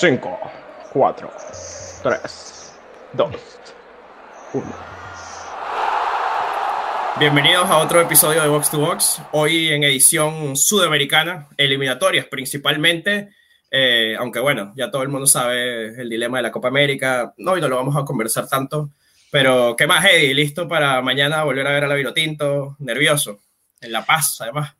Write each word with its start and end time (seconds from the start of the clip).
5, 0.00 0.38
4, 0.94 1.30
3, 2.02 2.72
2, 3.12 3.30
1. 4.54 4.66
Bienvenidos 7.18 7.68
a 7.68 7.76
otro 7.76 8.00
episodio 8.00 8.40
de 8.40 8.48
Box 8.48 8.70
to 8.70 8.78
Box. 8.78 9.20
Hoy 9.32 9.68
en 9.68 9.84
edición 9.84 10.56
sudamericana, 10.56 11.48
eliminatorias 11.58 12.24
principalmente. 12.28 13.34
Eh, 13.70 14.16
aunque 14.18 14.40
bueno, 14.40 14.72
ya 14.74 14.90
todo 14.90 15.02
el 15.02 15.10
mundo 15.10 15.26
sabe 15.26 15.88
el 16.00 16.08
dilema 16.08 16.38
de 16.38 16.44
la 16.44 16.50
Copa 16.50 16.68
América. 16.68 17.34
No, 17.36 17.58
y 17.58 17.60
no 17.60 17.68
lo 17.68 17.76
vamos 17.76 17.94
a 17.94 18.06
conversar 18.06 18.48
tanto. 18.48 18.92
Pero, 19.30 19.76
¿qué 19.76 19.86
más, 19.86 20.02
Eddie? 20.06 20.32
¿Listo 20.32 20.66
para 20.66 21.02
mañana 21.02 21.44
volver 21.44 21.66
a 21.66 21.72
ver 21.72 21.84
a 21.84 21.88
la 21.88 21.94
Vinotinto? 21.94 22.74
Nervioso. 22.78 23.40
En 23.82 23.92
La 23.92 24.06
Paz, 24.06 24.40
además. 24.40 24.79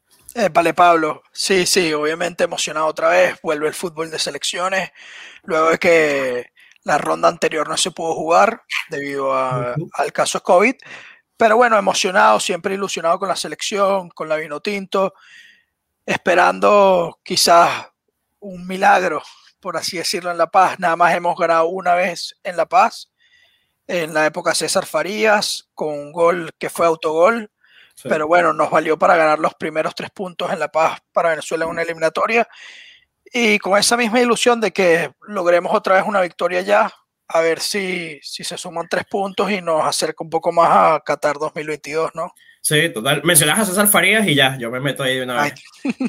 Vale, 0.53 0.75
Pablo. 0.75 1.23
Sí, 1.33 1.67
sí, 1.67 1.93
obviamente 1.93 2.45
emocionado 2.45 2.87
otra 2.87 3.09
vez. 3.09 3.39
Vuelve 3.43 3.69
el 3.69 3.75
fútbol 3.75 4.11
de 4.11 4.19
selecciones. 4.19 4.91
Luego 5.43 5.71
de 5.71 5.79
que 5.79 6.53
la 6.85 6.99
ronda 6.99 7.29
anterior 7.29 7.69
no 7.69 7.77
se 7.77 7.91
pudo 7.91 8.15
jugar 8.15 8.63
debido 8.91 9.35
al 9.35 10.13
caso 10.13 10.43
COVID. 10.43 10.75
Pero 11.37 11.57
bueno, 11.57 11.77
emocionado, 11.79 12.39
siempre 12.39 12.75
ilusionado 12.75 13.19
con 13.19 13.29
la 13.29 13.37
selección, 13.37 14.11
con 14.11 14.29
la 14.29 14.37
vino 14.37 14.61
tinto, 14.61 15.15
esperando 16.07 17.19
quizás 17.23 17.89
un 18.41 18.67
milagro, 18.67 19.23
por 19.59 19.77
así 19.77 19.97
decirlo, 19.97 20.31
en 20.31 20.39
La 20.39 20.51
Paz. 20.51 20.79
Nada 20.79 20.97
más 20.97 21.15
hemos 21.15 21.37
ganado 21.39 21.67
una 21.69 21.95
vez 21.95 22.37
en 22.45 22.57
La 22.57 22.67
Paz, 22.67 23.11
en 23.87 24.15
la 24.15 24.27
época 24.27 24.55
César 24.55 24.87
Farías, 24.87 25.71
con 25.75 25.89
un 25.89 26.13
gol 26.13 26.53
que 26.59 26.71
fue 26.71 26.87
autogol 26.87 27.51
pero 28.03 28.27
bueno, 28.27 28.53
nos 28.53 28.71
valió 28.71 28.99
para 28.99 29.17
ganar 29.17 29.39
los 29.39 29.55
primeros 29.55 29.95
tres 29.95 30.11
puntos 30.11 30.53
en 30.53 30.59
La 30.59 30.69
Paz 30.69 31.01
para 31.13 31.31
Venezuela 31.31 31.65
en 31.65 31.71
una 31.71 31.83
eliminatoria. 31.83 32.47
Y 33.33 33.59
con 33.59 33.79
esa 33.79 33.97
misma 33.97 34.21
ilusión 34.21 34.61
de 34.61 34.73
que 34.73 35.13
logremos 35.29 35.73
otra 35.75 35.97
vez 35.97 36.05
una 36.07 36.21
victoria 36.21 36.63
ya, 36.63 36.93
a 37.29 37.41
ver 37.41 37.61
si, 37.61 38.19
si 38.23 38.43
se 38.43 38.59
suman 38.59 38.89
tres 38.89 39.05
puntos 39.05 39.51
y 39.51 39.61
nos 39.61 39.85
acerca 39.87 40.25
un 40.25 40.31
poco 40.31 40.51
más 40.51 40.69
a 40.71 41.01
Qatar 41.05 41.39
2022, 41.39 42.11
¿no? 42.15 42.35
Sí, 42.63 42.91
total. 42.91 43.23
Mencionas 43.25 43.59
a 43.61 43.65
César 43.65 43.89
Farías 43.89 44.27
y 44.27 44.35
ya, 44.35 44.59
yo 44.59 44.71
me 44.71 44.81
meto 44.81 45.03
ahí 45.03 45.17
de 45.17 45.23
una 45.23 45.43
vez. 45.43 45.55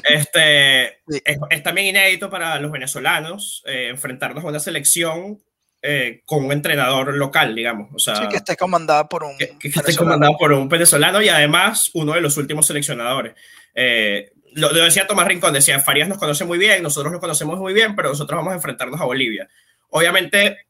Este, 0.04 1.00
es, 1.50 1.62
también 1.62 1.88
inédito 1.88 2.28
para 2.28 2.58
los 2.60 2.70
venezolanos 2.70 3.62
eh, 3.66 3.88
enfrentarnos 3.88 4.44
a 4.44 4.48
una 4.48 4.60
selección 4.60 5.38
eh, 5.84 6.22
con 6.24 6.44
un 6.44 6.52
entrenador 6.52 7.12
local, 7.14 7.56
digamos. 7.56 7.90
O 7.92 7.98
sea, 7.98 8.14
sí, 8.14 8.28
que 8.30 8.36
esté 8.36 8.56
comandada 8.56 9.08
por 9.08 9.24
un. 9.24 9.36
Que, 9.36 9.56
esté 9.62 9.96
comandado 9.96 10.36
por 10.38 10.52
un 10.52 10.68
venezolano 10.68 11.20
y 11.20 11.28
además 11.28 11.90
uno 11.94 12.12
de 12.12 12.20
los 12.20 12.36
últimos 12.36 12.68
seleccionadores. 12.68 13.34
Eh, 13.74 14.30
lo, 14.52 14.72
decía 14.72 15.08
Tomás 15.08 15.26
Rincón, 15.26 15.52
decía, 15.54 15.80
Farías 15.80 16.08
nos 16.08 16.18
conoce 16.18 16.44
muy 16.44 16.56
bien, 16.56 16.84
nosotros 16.84 17.12
lo 17.12 17.18
conocemos 17.18 17.58
muy 17.58 17.72
bien, 17.72 17.96
pero 17.96 18.10
nosotros 18.10 18.38
vamos 18.38 18.52
a 18.52 18.56
enfrentarnos 18.56 19.00
a 19.00 19.04
Bolivia. 19.06 19.48
Obviamente, 19.88 20.66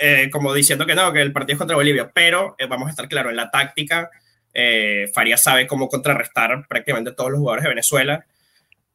eh, 0.00 0.28
como 0.32 0.52
diciendo 0.52 0.84
que 0.84 0.96
no, 0.96 1.12
que 1.12 1.22
el 1.22 1.32
partido 1.32 1.54
es 1.54 1.58
contra 1.58 1.76
Bolivia, 1.76 2.10
pero 2.12 2.56
vamos 2.68 2.88
a 2.88 2.90
estar 2.90 3.08
claro, 3.08 3.30
en 3.30 3.36
la 3.36 3.52
táctica, 3.52 4.10
Farías 5.14 5.44
sabe 5.44 5.68
cómo 5.68 5.88
contrarrestar 5.88 6.66
prácticamente 6.66 7.12
todos 7.12 7.30
los 7.30 7.38
jugadores 7.38 7.62
de 7.62 7.68
Venezuela 7.68 8.26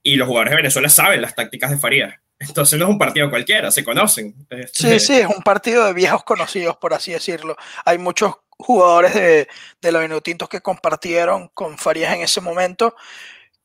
y 0.03 0.17
los 0.17 0.28
jugadores 0.28 0.52
de 0.52 0.58
Venezuela 0.58 0.90
saben 0.90 1.22
las 1.22 1.34
tácticas 1.34 1.72
de 1.72 1.78
Farías. 1.78 2.16
Entonces 2.39 2.78
no 2.78 2.86
es 2.86 2.91
un 2.91 2.97
partido 2.97 3.30
cualquiera, 3.30 3.72
se 3.72 3.83
conocen. 3.83 4.36
Sí, 4.73 5.00
sí, 5.00 5.19
es 5.19 5.28
un 5.28 5.41
partido 5.41 5.86
de 5.86 5.94
viejos 5.94 6.23
conocidos, 6.23 6.78
por 6.78 6.94
así 6.94 7.11
decirlo. 7.11 7.55
Hay 7.86 7.97
muchos 7.97 8.33
jugadores 8.58 9.14
de, 9.14 9.47
de 9.81 10.00
Minutintos 10.00 10.50
que 10.50 10.61
compartieron 10.61 11.50
con 11.53 11.78
Farías 11.78 12.13
en 12.13 12.22
ese 12.22 12.41
momento, 12.41 12.95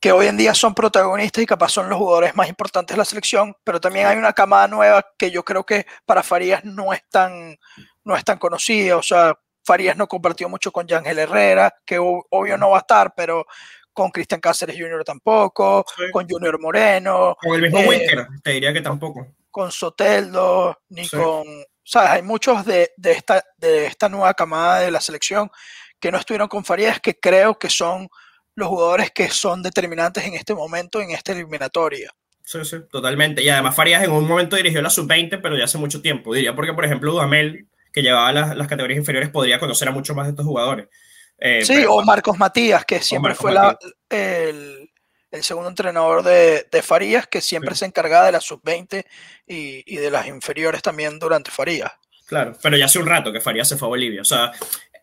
que 0.00 0.12
hoy 0.12 0.26
en 0.26 0.36
día 0.36 0.54
son 0.54 0.74
protagonistas 0.74 1.42
y 1.42 1.46
capaz 1.46 1.70
son 1.70 1.88
los 1.88 1.98
jugadores 1.98 2.34
más 2.34 2.48
importantes 2.48 2.94
de 2.94 2.98
la 2.98 3.04
selección, 3.04 3.54
pero 3.64 3.80
también 3.80 4.06
hay 4.06 4.16
una 4.16 4.32
camada 4.32 4.66
nueva 4.66 5.04
que 5.18 5.30
yo 5.30 5.44
creo 5.44 5.64
que 5.64 5.86
para 6.06 6.22
Farías 6.22 6.64
no 6.64 6.92
es 6.92 7.02
tan, 7.10 7.58
no 8.04 8.16
es 8.16 8.24
tan 8.24 8.38
conocida. 8.38 8.96
O 8.96 9.02
sea, 9.02 9.38
Farías 9.64 9.96
no 9.96 10.08
compartió 10.08 10.48
mucho 10.48 10.72
con 10.72 10.86
Yangel 10.86 11.18
Herrera, 11.18 11.74
que 11.84 11.98
obvio 11.98 12.56
no 12.56 12.70
va 12.70 12.78
a 12.78 12.80
estar, 12.80 13.14
pero 13.14 13.46
con 13.92 14.10
Cristian 14.10 14.40
Cáceres 14.40 14.76
Jr. 14.78 15.04
tampoco, 15.04 15.84
con 16.12 16.28
Junior 16.28 16.60
Moreno. 16.60 17.36
Con 17.40 17.54
el 17.54 17.62
mismo 17.62 17.92
eh, 17.92 18.26
te 18.42 18.50
diría 18.52 18.72
que 18.72 18.80
tampoco. 18.80 19.26
Con 19.50 19.70
Soteldo, 19.70 20.78
ni 20.88 21.08
con... 21.08 21.44
¿Sabes? 21.82 22.10
Hay 22.10 22.22
muchos 22.22 22.64
de, 22.64 22.90
de, 22.96 23.12
esta, 23.12 23.42
de 23.56 23.86
esta 23.86 24.08
nueva 24.08 24.34
camada 24.34 24.80
de 24.80 24.90
la 24.90 25.00
selección 25.00 25.50
que 25.98 26.12
no 26.12 26.18
estuvieron 26.18 26.48
con 26.48 26.64
Farías, 26.64 27.00
que 27.00 27.18
creo 27.18 27.58
que 27.58 27.68
son 27.68 28.08
los 28.54 28.68
jugadores 28.68 29.10
que 29.10 29.28
son 29.28 29.62
determinantes 29.62 30.24
en 30.24 30.34
este 30.34 30.54
momento, 30.54 31.00
en 31.00 31.10
esta 31.10 31.32
eliminatoria. 31.32 32.12
Sí, 32.44 32.64
sí, 32.64 32.76
totalmente. 32.90 33.42
Y 33.42 33.48
además 33.48 33.76
Farías 33.76 34.02
en 34.02 34.10
un 34.10 34.26
momento 34.26 34.56
dirigió 34.56 34.82
la 34.82 34.90
sub-20, 34.90 35.40
pero 35.42 35.56
ya 35.56 35.64
hace 35.64 35.78
mucho 35.78 36.00
tiempo. 36.02 36.34
Diría 36.34 36.54
porque, 36.54 36.72
por 36.72 36.84
ejemplo, 36.84 37.12
Dudamel, 37.12 37.68
que 37.92 38.02
llevaba 38.02 38.32
las, 38.32 38.56
las 38.56 38.66
categorías 38.66 38.98
inferiores, 38.98 39.30
podría 39.30 39.60
conocer 39.60 39.88
a 39.88 39.92
muchos 39.92 40.16
más 40.16 40.26
de 40.26 40.30
estos 40.30 40.46
jugadores. 40.46 40.88
Eh, 41.40 41.64
sí, 41.64 41.84
o 41.88 42.02
Marcos 42.02 42.38
Matías, 42.38 42.84
que 42.84 43.00
siempre 43.00 43.34
fue 43.34 43.54
el, 44.10 44.90
segundo 45.42 45.70
entrenador 45.70 46.22
de, 46.22 46.82
Farías, 46.82 47.26
que 47.26 47.40
siempre 47.40 47.74
se 47.74 47.86
encargaba 47.86 48.26
de 48.26 48.32
la 48.32 48.40
sub-20 48.40 49.04
y, 49.46 49.96
de 49.96 50.10
las 50.10 50.26
inferiores 50.26 50.82
también 50.82 51.18
durante 51.18 51.50
Farías. 51.50 51.92
Claro, 52.26 52.52
pero 52.62 52.76
ya 52.76 52.84
hace 52.84 52.98
un 52.98 53.06
rato 53.06 53.32
que 53.32 53.40
Farías 53.40 53.68
se 53.68 53.76
fue 53.76 53.86
a 53.86 53.88
Bolivia. 53.88 54.20
O 54.20 54.24
sea, 54.24 54.52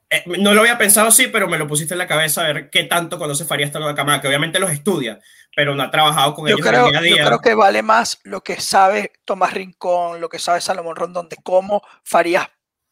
eh, 0.10 0.24
no 0.40 0.54
lo 0.54 0.62
había 0.62 0.78
pensado 0.78 1.08
así, 1.08 1.28
pero 1.28 1.48
me 1.48 1.58
lo 1.58 1.68
pusiste 1.68 1.96
en 1.96 1.98
la 1.98 2.08
cabeza 2.08 2.42
a 2.42 2.54
ver 2.54 2.70
qué 2.70 2.84
tanto 2.84 3.18
conoce 3.18 3.44
Farías 3.44 3.68
esta 3.68 3.80
nueva 3.80 3.96
camada, 3.96 4.22
que 4.22 4.28
obviamente 4.28 4.60
los 4.60 4.72
estudia, 4.72 5.20
pero 5.56 5.76
no 5.76 5.84
ha 5.84 5.92
trabajado 5.92 6.36
con 6.36 6.48
ellos 6.48 6.62
creo, 6.62 6.90
día 6.90 7.00
a 7.00 7.02
día. 7.02 7.18
Yo 7.18 7.26
creo 7.26 7.42
que 7.42 7.56
vale 7.56 7.82
más 7.82 8.20
lo 8.24 8.42
que 8.42 8.62
sabe 8.62 9.12
Tomás 9.26 9.54
Rincón, 9.54 10.22
lo 10.22 10.30
que 10.30 10.40
sabe 10.40 10.62
Salomón 10.62 10.96
Rondón 10.96 11.28
de 11.30 11.38
cómo 11.44 11.82
Farías 12.04 12.48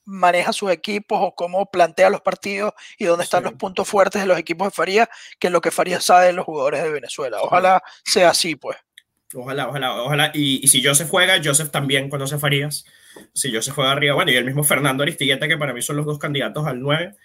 maneja 0.06 0.54
sus 0.54 0.72
equipos 0.72 1.20
o 1.22 1.36
cómo 1.36 1.70
plantea 1.70 2.10
los 2.10 2.22
partidos 2.22 2.74
y 2.98 3.06
dónde 3.06 3.24
están 3.24 3.44
los 3.44 3.54
puntos 3.54 3.88
fuertes 3.88 4.22
de 4.22 4.28
los 4.28 4.38
equipos 4.38 4.68
de 4.68 4.72
Farías, 4.72 5.10
que 5.40 5.48
es 5.48 5.54
lo 5.54 5.62
que 5.62 5.72
Farías 5.72 6.04
sabe 6.04 6.28
de 6.28 6.34
los 6.34 6.46
jugadores 6.46 6.84
de 6.84 6.92
Venezuela. 6.92 7.42
Ojalá 7.42 7.84
sea 8.04 8.30
así, 8.30 8.56
pues. 8.56 8.78
Ojalá, 9.34 9.68
ojalá, 9.68 10.02
ojalá. 10.04 10.32
Y, 10.34 10.68
si 10.68 10.84
Joseph 10.84 11.10
juega, 11.10 11.42
Joseph 11.44 11.72
también 11.72 12.10
conoce 12.10 12.36
a 12.36 12.40
Farías. 12.40 12.86
Si 13.34 13.54
Joseph 13.54 13.74
juega 13.76 13.92
arriba, 13.92 14.16
bueno, 14.16 14.32
y 14.32 14.36
el 14.36 14.46
mismo 14.46 14.64
Fernando 14.64 15.04
Aristigueta, 15.04 15.48
que 15.48 15.58
para 15.58 15.74
mí 15.74 15.82
son 15.82 15.98
los 15.98 16.06
dos 16.06 16.20
candidatos 16.20 16.66
al 16.68 16.80
9, 16.80 17.16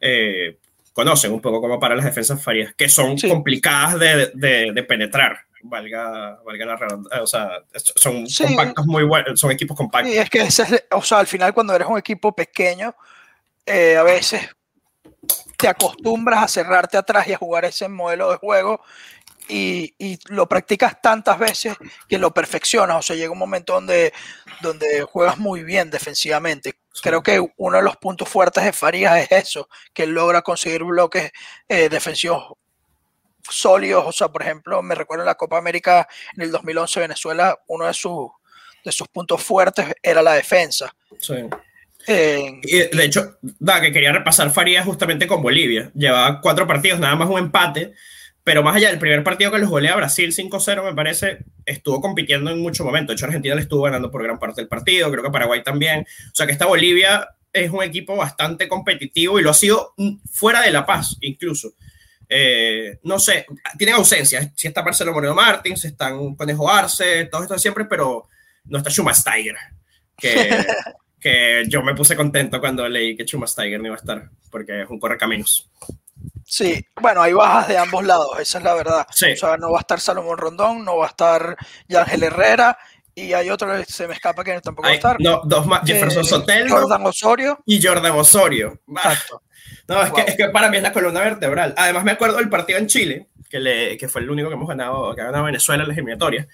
eh, 0.00 0.58
conocen 0.92 1.32
un 1.32 1.40
poco 1.40 1.60
cómo 1.60 1.80
para 1.80 1.96
las 1.96 2.04
defensas 2.04 2.42
Farías, 2.42 2.74
que 2.74 2.88
son 2.88 3.16
complicadas 3.16 3.98
de 3.98 4.86
penetrar 4.86 5.46
valga, 5.64 6.38
valga 6.44 6.66
la 6.66 6.76
redundancia, 6.76 7.22
o 7.22 7.26
sea, 7.26 7.62
son 7.96 8.26
compactos 8.26 8.86
muy 8.86 9.04
buenos, 9.04 9.40
son 9.40 9.50
equipos 9.50 9.76
compactos. 9.76 10.12
Y 10.12 10.18
es 10.18 10.30
que, 10.30 10.42
o 10.90 11.02
sea, 11.02 11.18
al 11.18 11.26
final 11.26 11.52
cuando 11.54 11.74
eres 11.74 11.88
un 11.88 11.98
equipo 11.98 12.34
pequeño, 12.34 12.94
eh, 13.66 13.96
a 13.96 14.02
veces 14.02 14.48
te 15.56 15.68
acostumbras 15.68 16.42
a 16.42 16.48
cerrarte 16.48 16.98
atrás 16.98 17.26
y 17.28 17.32
a 17.32 17.38
jugar 17.38 17.64
ese 17.64 17.88
modelo 17.88 18.30
de 18.30 18.36
juego 18.36 18.82
y, 19.48 19.94
y, 19.98 20.18
lo 20.28 20.48
practicas 20.48 21.00
tantas 21.00 21.38
veces 21.38 21.76
que 22.08 22.18
lo 22.18 22.32
perfeccionas. 22.32 22.98
O 22.98 23.02
sea, 23.02 23.16
llega 23.16 23.32
un 23.32 23.38
momento 23.38 23.74
donde, 23.74 24.12
donde 24.60 25.02
juegas 25.02 25.38
muy 25.38 25.64
bien 25.64 25.90
defensivamente. 25.90 26.74
Creo 27.02 27.22
que 27.22 27.44
uno 27.56 27.78
de 27.78 27.82
los 27.82 27.96
puntos 27.96 28.28
fuertes 28.28 28.64
de 28.64 28.72
Farías 28.72 29.18
es 29.18 29.32
eso, 29.32 29.68
que 29.92 30.06
logra 30.06 30.42
conseguir 30.42 30.84
bloques 30.84 31.32
eh, 31.68 31.88
defensivos 31.88 32.54
sólidos. 33.48 34.04
O 34.06 34.12
sea, 34.12 34.28
por 34.28 34.42
ejemplo, 34.42 34.82
me 34.82 34.94
recuerdo 34.94 35.22
en 35.22 35.28
la 35.28 35.34
Copa 35.34 35.58
América 35.58 36.08
en 36.36 36.42
el 36.42 36.50
2011 36.50 37.00
Venezuela, 37.00 37.58
uno 37.66 37.86
de 37.86 37.94
sus, 37.94 38.28
de 38.84 38.92
sus 38.92 39.08
puntos 39.08 39.42
fuertes 39.42 39.86
era 40.02 40.22
la 40.22 40.34
defensa. 40.34 40.94
Sí. 41.20 41.34
de 42.06 43.04
hecho, 43.04 43.38
da, 43.40 43.80
que 43.80 43.92
quería 43.92 44.12
repasar 44.12 44.50
Farías 44.50 44.84
justamente 44.84 45.26
con 45.26 45.42
Bolivia. 45.42 45.90
Llevaba 45.94 46.40
cuatro 46.40 46.66
partidos, 46.66 47.00
nada 47.00 47.16
más 47.16 47.28
un 47.28 47.38
empate, 47.38 47.94
pero 48.42 48.62
más 48.62 48.76
allá 48.76 48.90
del 48.90 48.98
primer 48.98 49.24
partido 49.24 49.50
que 49.50 49.58
los 49.58 49.70
golea 49.70 49.96
Brasil 49.96 50.34
5-0, 50.34 50.84
me 50.84 50.94
parece, 50.94 51.38
estuvo 51.64 52.00
compitiendo 52.02 52.50
en 52.50 52.60
muchos 52.60 52.84
momentos. 52.84 53.08
De 53.08 53.14
hecho, 53.14 53.24
Argentina 53.24 53.54
le 53.54 53.62
estuvo 53.62 53.82
ganando 53.82 54.10
por 54.10 54.22
gran 54.22 54.38
parte 54.38 54.60
del 54.60 54.68
partido, 54.68 55.10
creo 55.10 55.22
que 55.22 55.30
Paraguay 55.30 55.62
también. 55.62 56.00
O 56.00 56.34
sea, 56.34 56.46
que 56.46 56.52
esta 56.52 56.66
Bolivia 56.66 57.26
es 57.54 57.70
un 57.70 57.82
equipo 57.82 58.16
bastante 58.16 58.68
competitivo 58.68 59.38
y 59.38 59.42
lo 59.42 59.50
ha 59.50 59.54
sido 59.54 59.94
fuera 60.30 60.60
de 60.60 60.72
La 60.72 60.84
Paz, 60.84 61.16
incluso. 61.20 61.72
Eh, 62.36 62.98
no 63.04 63.20
sé, 63.20 63.46
tienen 63.78 63.94
ausencias. 63.94 64.48
Si 64.56 64.66
está 64.66 64.82
Marcelo 64.82 65.12
Moreno 65.12 65.36
Martins, 65.36 65.84
están 65.84 66.34
Conejo 66.34 66.68
Arce, 66.68 67.26
todo 67.26 67.42
esto 67.42 67.54
de 67.54 67.60
siempre, 67.60 67.84
pero 67.84 68.28
no 68.64 68.78
está 68.78 68.90
Schumasteiger, 68.90 69.54
que, 70.16 70.66
que 71.20 71.62
yo 71.68 71.80
me 71.84 71.94
puse 71.94 72.16
contento 72.16 72.58
cuando 72.58 72.88
leí 72.88 73.16
que 73.16 73.24
Schumasteiger 73.24 73.78
no 73.78 73.86
iba 73.86 73.94
a 73.94 74.00
estar, 74.00 74.28
porque 74.50 74.82
es 74.82 74.90
un 74.90 74.98
correcaminos. 74.98 75.70
Sí, 76.44 76.84
bueno, 77.00 77.22
hay 77.22 77.32
bajas 77.32 77.68
de 77.68 77.78
ambos 77.78 78.04
lados, 78.04 78.40
esa 78.40 78.58
es 78.58 78.64
la 78.64 78.74
verdad. 78.74 79.06
O 79.08 79.36
sea, 79.36 79.56
no 79.56 79.70
va 79.70 79.78
a 79.78 79.82
estar 79.82 80.00
Salomón 80.00 80.36
Rondón, 80.36 80.84
no 80.84 80.96
va 80.96 81.06
a 81.06 81.10
estar 81.10 81.56
Yángel 81.86 82.24
Herrera, 82.24 82.76
y 83.14 83.32
hay 83.32 83.50
otro 83.50 83.76
que 83.76 83.84
se 83.84 84.08
me 84.08 84.14
escapa 84.14 84.42
que 84.42 84.60
tampoco 84.60 84.88
va 84.88 84.92
a 84.92 84.94
estar. 84.94 85.16
No, 85.20 85.42
dos 85.44 85.66
más, 85.66 85.82
Jefferson 85.84 86.24
eh, 86.24 86.28
Sotelo. 86.28 86.80
Jordan 86.80 87.06
Osorio. 87.06 87.62
Y 87.64 87.80
Jordan 87.82 88.12
Osorio. 88.12 88.80
Exacto. 88.88 89.42
No, 89.88 90.02
es, 90.02 90.12
que, 90.12 90.20
es, 90.22 90.36
que, 90.36 90.48
para 90.48 90.70
mí 90.70 90.78
es 90.78 90.82
la 90.82 90.92
columna 90.92 91.20
vertebral. 91.20 91.74
Además, 91.76 92.04
me 92.04 92.12
acuerdo 92.12 92.38
del 92.38 92.48
partido 92.48 92.78
en 92.78 92.86
Chile, 92.86 93.28
que, 93.48 93.60
le, 93.60 93.96
que 93.96 94.08
fue 94.08 94.22
el 94.22 94.30
único 94.30 94.48
que 94.48 94.54
hemos 94.54 94.68
ganado, 94.68 95.14
que 95.14 95.20
ha 95.20 95.26
ganado 95.26 95.44
Venezuela 95.44 95.82
en 95.82 95.88
la 95.88 95.94
eliminatoria. 95.94 96.48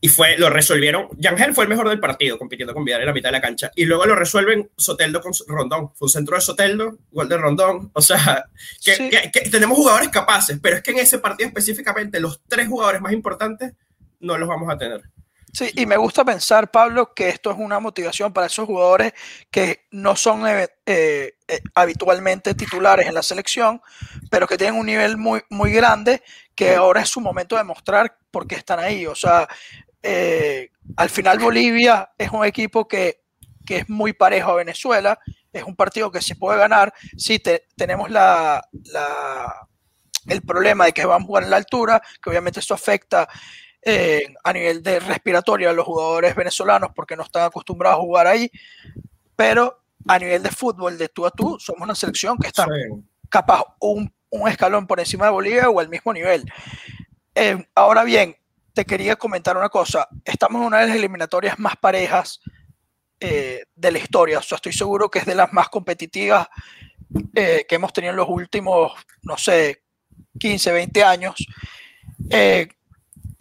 y 0.00 0.08
fue, 0.08 0.36
lo 0.36 0.50
resolvieron. 0.50 1.08
Yangel 1.16 1.54
fue 1.54 1.64
el 1.64 1.70
mejor 1.70 1.88
del 1.88 2.00
partido, 2.00 2.38
compitiendo 2.38 2.74
con 2.74 2.84
Vidal 2.84 3.00
en 3.00 3.06
la 3.06 3.12
mitad 3.12 3.28
de 3.28 3.38
la 3.38 3.40
cancha. 3.40 3.70
Y 3.74 3.84
luego 3.84 4.04
lo 4.04 4.14
resuelven 4.14 4.70
Soteldo 4.76 5.20
con 5.20 5.32
Rondón. 5.46 5.92
Fue 5.94 6.06
un 6.06 6.10
centro 6.10 6.36
de 6.36 6.42
Soteldo, 6.42 6.98
gol 7.12 7.28
de 7.28 7.38
Rondón. 7.38 7.90
O 7.94 8.02
sea, 8.02 8.44
que, 8.84 9.30
tenemos 9.50 9.78
jugadores 9.78 10.08
capaces, 10.10 10.58
pero 10.60 10.76
es 10.76 10.82
que 10.82 10.90
en 10.90 10.98
ese 10.98 11.18
partido 11.18 11.48
específicamente, 11.48 12.20
los 12.20 12.42
tres 12.46 12.68
jugadores 12.68 13.00
más 13.00 13.12
importantes 13.12 13.72
no 14.20 14.36
los 14.36 14.48
vamos 14.48 14.70
a 14.70 14.76
tener. 14.76 15.02
Sí, 15.54 15.70
y 15.74 15.84
me 15.84 15.98
gusta 15.98 16.24
pensar, 16.24 16.70
Pablo, 16.70 17.12
que 17.12 17.28
esto 17.28 17.50
es 17.50 17.58
una 17.58 17.78
motivación 17.78 18.32
para 18.32 18.46
esos 18.46 18.66
jugadores 18.66 19.12
que 19.50 19.86
no 19.90 20.16
son 20.16 20.46
eh, 20.48 20.70
eh, 20.86 21.34
habitualmente 21.74 22.54
titulares 22.54 23.06
en 23.06 23.12
la 23.12 23.22
selección, 23.22 23.82
pero 24.30 24.46
que 24.46 24.56
tienen 24.56 24.80
un 24.80 24.86
nivel 24.86 25.18
muy, 25.18 25.42
muy 25.50 25.70
grande, 25.70 26.22
que 26.54 26.74
ahora 26.74 27.02
es 27.02 27.10
su 27.10 27.20
momento 27.20 27.56
de 27.58 27.64
mostrar 27.64 28.16
por 28.30 28.46
qué 28.46 28.54
están 28.54 28.78
ahí. 28.78 29.04
O 29.04 29.14
sea, 29.14 29.46
eh, 30.02 30.70
al 30.96 31.10
final 31.10 31.38
Bolivia 31.38 32.12
es 32.16 32.30
un 32.30 32.46
equipo 32.46 32.88
que, 32.88 33.20
es 33.68 33.88
muy 33.88 34.12
parejo 34.12 34.50
a 34.50 34.56
Venezuela, 34.56 35.18
es 35.50 35.62
un 35.64 35.76
partido 35.76 36.10
que 36.10 36.22
se 36.22 36.36
puede 36.36 36.58
ganar. 36.58 36.92
Sí, 37.16 37.42
tenemos 37.76 38.10
la, 38.10 38.62
el 40.26 40.42
problema 40.42 40.86
de 40.86 40.92
que 40.92 41.04
van 41.04 41.22
a 41.22 41.24
jugar 41.24 41.44
en 41.44 41.50
la 41.50 41.56
altura, 41.56 42.02
que 42.22 42.30
obviamente 42.30 42.60
eso 42.60 42.74
afecta 42.74 43.28
eh, 43.82 44.22
a 44.44 44.52
nivel 44.52 44.82
de 44.82 45.00
respiratorio 45.00 45.70
a 45.70 45.72
los 45.72 45.86
jugadores 45.86 46.34
venezolanos 46.34 46.90
porque 46.94 47.16
no 47.16 47.22
están 47.22 47.44
acostumbrados 47.44 47.98
a 47.98 48.02
jugar 48.02 48.26
ahí, 48.26 48.50
pero 49.36 49.82
a 50.06 50.18
nivel 50.18 50.42
de 50.42 50.50
fútbol, 50.50 50.98
de 50.98 51.08
tú 51.08 51.26
a 51.26 51.30
tú, 51.30 51.58
somos 51.60 51.82
una 51.82 51.94
selección 51.94 52.36
que 52.38 52.48
está 52.48 52.66
capaz 53.28 53.64
un, 53.80 54.12
un, 54.30 54.48
escalón 54.48 54.86
por 54.86 55.00
encima 55.00 55.26
de 55.26 55.32
Bolivia 55.32 55.70
o 55.70 55.80
al 55.80 55.88
mismo 55.88 56.12
nivel. 56.12 56.44
Eh, 57.34 57.66
ahora 57.74 58.04
bien, 58.04 58.36
te 58.74 58.84
quería 58.84 59.16
comentar 59.16 59.56
una 59.56 59.68
cosa. 59.68 60.08
Estamos 60.24 60.60
en 60.60 60.66
una 60.66 60.80
de 60.80 60.88
las 60.88 60.96
eliminatorias 60.96 61.58
más 61.58 61.76
parejas 61.76 62.40
eh, 63.20 63.64
de 63.74 63.92
la 63.92 63.98
historia. 63.98 64.38
O 64.38 64.42
sea, 64.42 64.56
estoy 64.56 64.72
seguro 64.72 65.10
que 65.10 65.20
es 65.20 65.26
de 65.26 65.34
las 65.34 65.52
más 65.52 65.68
competitivas 65.68 66.48
eh, 67.34 67.64
que 67.68 67.74
hemos 67.74 67.92
tenido 67.92 68.10
en 68.10 68.16
los 68.16 68.28
últimos, 68.28 68.92
no 69.22 69.36
sé, 69.36 69.82
15, 70.38 70.72
20 70.72 71.04
años. 71.04 71.34
Eh, 72.30 72.68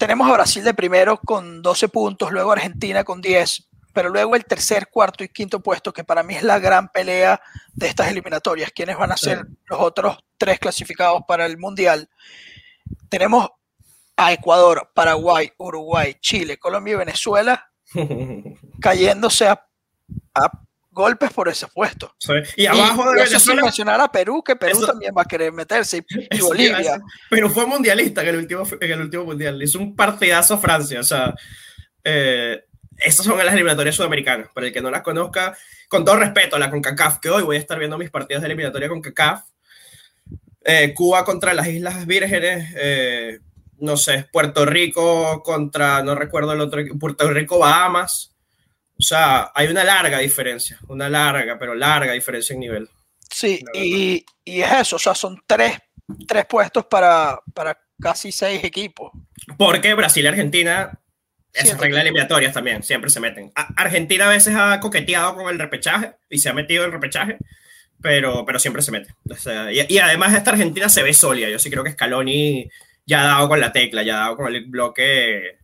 tenemos 0.02 0.28
a 0.28 0.34
Brasil 0.34 0.64
de 0.64 0.74
primero 0.74 1.16
con 1.18 1.62
12 1.62 1.88
puntos, 1.90 2.32
luego 2.32 2.52
Argentina 2.52 3.04
con 3.04 3.22
10, 3.22 3.70
pero 3.94 4.10
luego 4.10 4.36
el 4.36 4.46
tercer, 4.46 4.90
cuarto 4.90 5.24
y 5.24 5.30
quinto 5.30 5.60
puesto, 5.60 5.94
que 5.94 6.04
para 6.04 6.24
mí 6.24 6.34
es 6.34 6.42
la 6.42 6.58
gran 6.58 6.90
pelea 6.90 7.40
de 7.74 7.86
estas 7.86 8.10
eliminatorias. 8.10 8.72
¿Quiénes 8.72 8.98
van 8.98 9.12
a 9.12 9.18
ser 9.18 9.46
los 9.68 9.80
otros 9.80 10.18
tres 10.40 10.58
clasificados 10.58 11.22
para 11.28 11.46
el 11.46 11.60
Mundial? 11.60 12.10
Tenemos 13.10 13.48
a 14.18 14.34
Ecuador, 14.34 14.90
Paraguay, 14.96 15.52
Uruguay, 15.60 16.16
Chile, 16.20 16.58
Colombia 16.58 16.94
y 16.94 16.98
Venezuela 16.98 17.72
cayéndose 18.82 19.50
a, 19.50 19.68
golpes 20.92 21.32
por 21.32 21.48
ese 21.48 21.68
puesto. 21.68 22.16
Y 22.56 22.66
abajo 22.66 23.10
de 23.10 23.16
Venezuela. 23.16 23.40
Sin 23.40 23.56
mencionar 23.56 24.02
a 24.02 24.12
Perú, 24.12 24.44
que 24.44 24.56
Perú 24.56 24.86
también 24.86 25.14
va 25.18 25.24
a 25.24 25.26
querer 25.26 25.52
meterse, 25.52 26.06
y, 26.10 26.40
Bolivia. 26.42 27.02
Pero 27.30 27.50
fue 27.50 27.66
mundialista 27.66 28.22
en 28.22 28.28
el 28.28 28.36
último, 28.38 28.64
en 28.80 28.92
el 28.92 29.02
último 29.02 29.26
mundial. 29.26 29.62
Hizo 29.62 29.80
un 29.80 29.96
partidazo 29.96 30.60
Francia. 30.60 31.00
O 31.00 31.04
sea, 31.04 31.34
eh, 32.04 32.64
estas 32.98 33.26
son 33.26 33.38
las 33.38 33.54
eliminatorias 33.54 33.96
sudamericanas. 33.96 34.50
Para 34.54 34.68
el 34.68 34.74
que 34.74 34.82
no 34.82 34.92
las 34.92 35.02
conozca, 35.02 35.58
con 35.88 36.06
todo 36.06 36.18
respeto 36.18 36.58
a 36.58 36.60
la 36.60 36.70
CONCACAF, 36.70 37.20
que 37.20 37.30
hoy 37.30 37.44
voy 37.44 37.56
a 37.56 37.60
estar 37.60 37.80
viendo 37.80 37.98
mis 37.98 38.10
partidos 38.10 38.42
de 38.42 38.48
eliminatoria 38.48 38.90
con 38.90 39.02
CACAF. 39.02 39.44
Eh, 40.64 40.94
Cuba 40.94 41.26
contra 41.26 41.54
las 41.54 41.68
Islas 41.68 42.06
Vírgenes. 42.06 42.74
Eh, 42.76 43.40
no 43.80 43.98
sé, 43.98 44.28
Puerto 44.32 44.66
Rico 44.66 45.42
contra, 45.42 46.04
no 46.04 46.14
recuerdo 46.14 46.54
el 46.54 46.62
otro, 46.62 46.84
Puerto 47.00 47.30
Rico, 47.32 47.58
Bahamas. 47.58 48.31
O 49.02 49.04
sea, 49.04 49.52
hay 49.56 49.68
una 49.68 49.84
larga 49.84 50.20
diferencia, 50.20 50.78
una 50.88 51.10
larga, 51.10 51.58
pero 51.58 51.74
larga 51.74 52.14
diferencia 52.14 52.54
en 52.54 52.60
nivel. 52.60 52.90
Sí, 53.32 53.60
y, 53.74 54.24
y, 54.46 54.62
es 54.62 54.72
eso, 54.72 54.98
o 54.98 55.00
sea, 55.00 55.16
son 55.16 55.42
tres, 55.48 55.80
tres 56.28 56.46
puestos 56.46 56.86
para, 56.86 57.40
para 57.52 57.76
casi 58.00 58.32
seis 58.32 58.64
equipos. 58.64 59.12
Porque 59.58 59.96
Brasil 59.96 60.24
y 60.24 60.28
Argentina, 60.28 61.00
esa 61.52 61.78
regla 61.78 62.02
eliminatorias 62.02 62.54
también, 62.54 62.84
siempre 62.84 63.10
se 63.10 63.20
meten. 63.20 63.52
Argentina 63.56 64.28
a 64.28 64.30
veces 64.30 64.54
ha 64.56 64.80
coqueteado 64.80 65.34
con 65.34 65.50
el 65.50 65.58
repechaje 65.58 66.14
y 66.30 66.38
se 66.38 66.50
ha 66.50 66.54
metido 66.54 66.84
en 66.84 66.90
el 66.90 66.94
repechaje, 66.94 67.38
pero, 68.04 68.46
pero 68.46 68.60
siempre 68.60 68.84
se 68.84 68.92
mete. 68.92 69.16
y, 69.72 69.96
y, 69.96 69.98
además 69.98 70.36
esta 70.36 70.52
Argentina 70.52 70.90
se 70.90 71.02
ve 71.02 71.16
sólida, 71.16 71.50
yo 71.50 71.58
sí 71.58 71.72
creo 71.72 71.84
que 71.84 71.94
Scaloni 71.94 72.70
ya 73.08 73.22
ha 73.22 73.28
dado 73.28 73.50
con 73.50 73.60
la 73.60 73.72
tecla, 73.72 74.04
ya 74.04 74.18
ha 74.18 74.20
dado 74.26 74.38
con 74.38 74.54
el 74.54 74.66
bloque, 74.66 75.58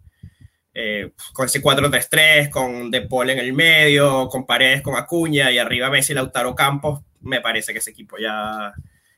eh, 0.79 1.11
con 1.33 1.47
ese 1.47 1.59
4-3-3, 1.59 2.51
con 2.51 2.91
De 2.91 3.01
Paul 3.01 3.31
en 3.31 3.39
el 3.39 3.51
medio, 3.51 4.29
con 4.29 4.45
Paredes, 4.45 4.83
con 4.83 4.95
Acuña 4.95 5.51
y 5.51 5.57
arriba 5.57 5.89
Messi, 5.89 6.13
Lautaro 6.13 6.53
Campos, 6.53 7.01
me 7.21 7.41
parece 7.41 7.73
que 7.73 7.79
ese 7.79 7.89
equipo 7.89 8.17
ya, 8.19 8.75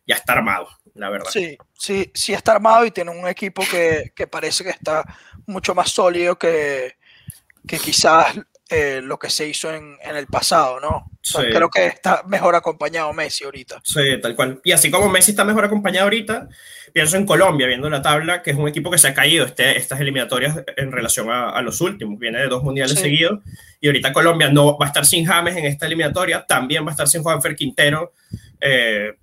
ya 0.07 0.15
está 0.15 0.33
armado, 0.33 0.69
la 0.93 1.09
verdad. 1.09 1.29
Sí, 1.29 1.57
sí, 1.77 2.11
sí 2.13 2.33
está 2.33 2.53
armado 2.53 2.85
y 2.85 2.91
tiene 2.91 3.11
un 3.11 3.27
equipo 3.27 3.61
que, 3.69 4.13
que 4.15 4.25
parece 4.25 4.63
que 4.63 4.69
está 4.69 5.03
mucho 5.47 5.75
más 5.75 5.91
sólido 5.91 6.39
que, 6.39 6.95
que 7.67 7.77
quizás 7.77 8.39
eh, 8.69 9.01
lo 9.03 9.17
que 9.17 9.29
se 9.29 9.47
hizo 9.47 9.73
en, 9.73 9.97
en 10.01 10.15
el 10.15 10.27
pasado, 10.27 10.79
¿no? 10.79 11.11
Creo 11.31 11.69
que 11.69 11.85
está 11.85 12.23
mejor 12.27 12.55
acompañado 12.55 13.13
Messi 13.13 13.43
ahorita. 13.43 13.81
Sí, 13.83 14.19
tal 14.21 14.35
cual. 14.35 14.61
Y 14.63 14.71
así 14.71 14.89
como 14.89 15.09
Messi 15.09 15.31
está 15.31 15.43
mejor 15.43 15.65
acompañado 15.65 16.05
ahorita, 16.05 16.47
pienso 16.93 17.17
en 17.17 17.25
Colombia, 17.25 17.67
viendo 17.67 17.89
la 17.89 18.01
tabla, 18.01 18.41
que 18.41 18.51
es 18.51 18.57
un 18.57 18.67
equipo 18.67 18.89
que 18.89 18.97
se 18.97 19.07
ha 19.09 19.13
caído 19.13 19.45
este, 19.45 19.77
estas 19.77 19.99
eliminatorias 19.99 20.63
en 20.77 20.91
relación 20.91 21.29
a, 21.29 21.49
a 21.49 21.61
los 21.61 21.81
últimos. 21.81 22.17
Viene 22.17 22.39
de 22.39 22.47
dos 22.47 22.63
mundiales 22.63 22.99
seguidos 22.99 23.41
y 23.79 23.87
ahorita 23.87 24.13
Colombia 24.13 24.49
no 24.49 24.77
va 24.77 24.85
a 24.85 24.89
estar 24.89 25.05
sin 25.05 25.25
James 25.25 25.55
en 25.55 25.65
esta 25.65 25.85
eliminatoria, 25.85 26.45
también 26.47 26.83
va 26.85 26.89
a 26.89 26.91
estar 26.91 27.07
sin 27.07 27.21
Juanfer 27.21 27.55
Quintero. 27.55 28.13
Eh, 28.61 29.13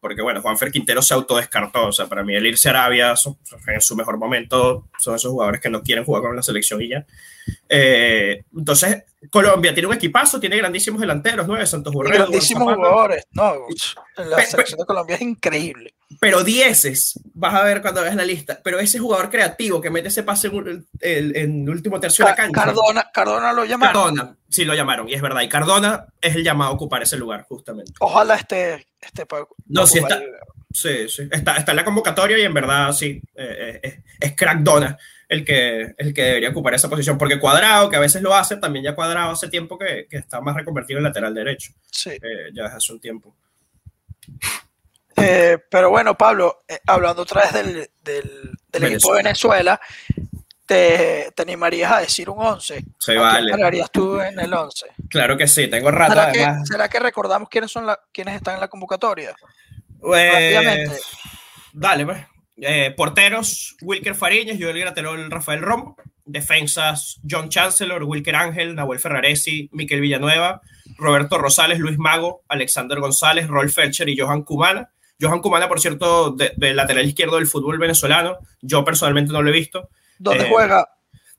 porque 0.00 0.22
bueno, 0.22 0.40
Juanfer 0.40 0.72
Quintero 0.72 1.02
se 1.02 1.14
autodescartó, 1.14 1.88
o 1.88 1.92
sea, 1.92 2.06
para 2.06 2.24
mí 2.24 2.34
el 2.34 2.46
irse 2.46 2.68
a 2.68 2.72
Arabia 2.72 3.14
en 3.66 3.80
su 3.80 3.96
mejor 3.96 4.18
momento 4.18 4.88
son 4.98 5.14
esos 5.14 5.30
jugadores 5.30 5.60
que 5.60 5.68
no 5.68 5.82
quieren 5.82 6.04
jugar 6.04 6.22
con 6.22 6.34
la 6.34 6.42
selección 6.42 6.80
y 6.80 6.88
ya. 6.88 7.06
Eh, 7.68 8.44
entonces, 8.56 9.04
Colombia 9.30 9.74
tiene 9.74 9.88
un 9.88 9.94
equipazo, 9.94 10.40
tiene 10.40 10.56
grandísimos 10.56 11.00
delanteros, 11.00 11.46
¿no? 11.46 11.64
Santos 11.66 11.92
Borrego. 11.92 12.16
Grandísimos 12.16 12.74
jugadores, 12.74 13.24
no, 13.32 13.66
la 14.16 14.42
selección 14.42 14.78
de 14.78 14.86
Colombia 14.86 15.16
es 15.16 15.22
increíble. 15.22 15.94
Pero 16.18 16.42
dieces, 16.42 17.18
vas 17.34 17.54
a 17.54 17.62
ver 17.62 17.80
cuando 17.80 18.02
veas 18.02 18.16
la 18.16 18.24
lista, 18.24 18.60
pero 18.64 18.80
ese 18.80 18.98
jugador 18.98 19.30
creativo 19.30 19.80
que 19.80 19.90
mete 19.90 20.08
ese 20.08 20.24
pase 20.24 20.48
en 20.48 20.86
el, 21.00 21.68
último 21.68 22.00
tercio 22.00 22.24
de 22.24 22.32
la 22.32 22.36
cancha. 22.36 22.64
Cardona, 22.64 23.10
Cardona 23.12 23.52
lo 23.52 23.64
llamaron. 23.64 24.16
Cardona, 24.16 24.36
sí 24.48 24.64
lo 24.64 24.74
llamaron, 24.74 25.08
y 25.08 25.14
es 25.14 25.22
verdad, 25.22 25.42
y 25.42 25.48
Cardona 25.48 26.06
es 26.20 26.34
el 26.34 26.42
llamado 26.42 26.72
a 26.72 26.74
ocupar 26.74 27.02
ese 27.02 27.16
lugar, 27.16 27.44
justamente. 27.48 27.92
Ojalá 28.00 28.34
esté, 28.34 28.86
esté 29.00 29.24
No, 29.66 29.86
sí 29.86 29.98
está, 29.98 30.20
sí, 30.72 31.08
sí, 31.08 31.28
está, 31.30 31.56
está 31.56 31.72
en 31.72 31.76
la 31.76 31.84
convocatoria 31.84 32.38
y 32.38 32.42
en 32.42 32.54
verdad 32.54 32.92
sí, 32.92 33.22
eh, 33.36 33.80
eh, 33.82 34.02
es, 34.18 34.34
crack 34.34 34.58
Dona 34.58 34.98
el 35.28 35.44
que, 35.44 35.94
el 35.96 36.12
que 36.12 36.22
debería 36.22 36.50
ocupar 36.50 36.74
esa 36.74 36.90
posición, 36.90 37.16
porque 37.16 37.38
Cuadrado, 37.38 37.88
que 37.88 37.96
a 37.96 38.00
veces 38.00 38.20
lo 38.20 38.34
hace, 38.34 38.56
también 38.56 38.84
ya 38.84 38.96
Cuadrado 38.96 39.30
hace 39.30 39.48
tiempo 39.48 39.78
que, 39.78 40.08
que 40.10 40.16
está 40.16 40.40
más 40.40 40.56
reconvertido 40.56 40.98
en 40.98 41.04
lateral 41.04 41.32
derecho. 41.32 41.72
Sí. 41.88 42.10
Eh, 42.10 42.50
ya 42.52 42.66
hace 42.66 42.92
un 42.92 43.00
tiempo. 43.00 43.36
Pero 45.70 45.90
bueno, 45.90 46.16
Pablo, 46.16 46.64
hablando 46.86 47.22
otra 47.22 47.42
vez 47.42 47.52
del, 47.52 47.90
del, 48.02 48.50
del 48.68 48.84
equipo 48.84 49.12
de 49.12 49.22
Venezuela, 49.22 49.80
te, 50.66 51.32
te, 51.34 51.42
animarías 51.42 51.90
a 51.90 52.00
decir 52.00 52.30
un 52.30 52.38
11. 52.38 52.84
Sí, 52.98 53.14
vale. 53.16 53.52
¿Qué 53.56 53.64
harías 53.64 53.90
tú 53.90 54.20
en 54.20 54.38
el 54.38 54.52
11? 54.52 54.86
Claro 55.08 55.36
que 55.36 55.48
sí, 55.48 55.68
tengo 55.68 55.90
rato 55.90 56.12
¿Será, 56.12 56.32
que, 56.32 56.64
¿será 56.64 56.88
que 56.88 57.00
recordamos 57.00 57.48
quiénes, 57.48 57.72
son 57.72 57.86
la, 57.86 57.98
quiénes 58.12 58.36
están 58.36 58.54
en 58.54 58.60
la 58.60 58.68
convocatoria? 58.68 59.34
Pues, 59.98 61.02
dale, 61.72 62.06
pues. 62.06 62.18
Eh, 62.62 62.92
porteros, 62.96 63.76
Wilker 63.80 64.14
Fariñas, 64.14 64.58
Joel 64.60 64.78
Graterol, 64.78 65.30
Rafael 65.30 65.62
Romo. 65.62 65.96
Defensas, 66.30 67.20
John 67.28 67.48
Chancellor, 67.48 68.04
Wilker 68.04 68.36
Ángel, 68.36 68.74
Nahuel 68.74 69.00
Ferraresi, 69.00 69.68
Miquel 69.72 70.00
Villanueva, 70.00 70.60
Roberto 70.96 71.38
Rosales, 71.38 71.80
Luis 71.80 71.98
Mago, 71.98 72.44
Alexander 72.48 73.00
González, 73.00 73.48
Rolf 73.48 73.74
Felcher 73.74 74.08
y 74.08 74.16
Johan 74.16 74.42
Cumana. 74.42 74.90
Johan 75.20 75.40
Cumana, 75.40 75.68
por 75.68 75.80
cierto, 75.80 76.30
del 76.30 76.52
de 76.56 76.74
lateral 76.74 77.06
izquierdo 77.06 77.36
del 77.36 77.46
fútbol 77.46 77.78
venezolano. 77.78 78.38
Yo 78.60 78.84
personalmente 78.84 79.32
no 79.32 79.42
lo 79.42 79.50
he 79.50 79.52
visto. 79.52 79.88
¿Dónde 80.18 80.44
eh, 80.44 80.48
juega? 80.50 80.88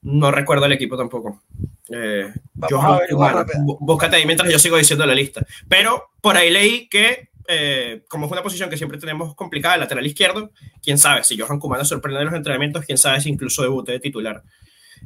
No 0.02 0.32
recuerdo 0.32 0.66
el 0.66 0.74
equipo 0.74 0.98
tampoco. 0.98 1.42
Eh, 1.90 2.32
Johan 2.70 3.00
Cumana. 3.10 3.46
Búscate 3.80 4.16
ahí 4.16 4.26
mientras 4.26 4.52
yo 4.52 4.60
sigo 4.60 4.78
diciendo 4.78 5.06
la 5.06 5.16
lista. 5.16 5.46
Pero 5.68 6.12
por 6.22 6.38
ahí 6.38 6.50
leí 6.50 6.88
que 6.88 7.32
eh, 7.48 8.04
como 8.08 8.26
es 8.28 8.32
una 8.32 8.44
posición 8.44 8.70
que 8.70 8.78
siempre 8.78 8.98
tenemos 8.98 9.36
complicada, 9.36 9.76
el 9.76 9.82
lateral 9.82 10.06
izquierdo, 10.06 10.52
quién 10.82 10.98
sabe 10.98 11.24
si 11.24 11.38
Johan 11.38 11.60
Kumana 11.60 11.84
sorprende 11.84 12.22
en 12.22 12.28
los 12.28 12.36
entrenamientos, 12.36 12.86
quién 12.86 12.98
sabe 12.98 13.20
si 13.20 13.30
incluso 13.30 13.62
debute 13.62 13.92
de 13.92 14.00
titular. 14.00 14.42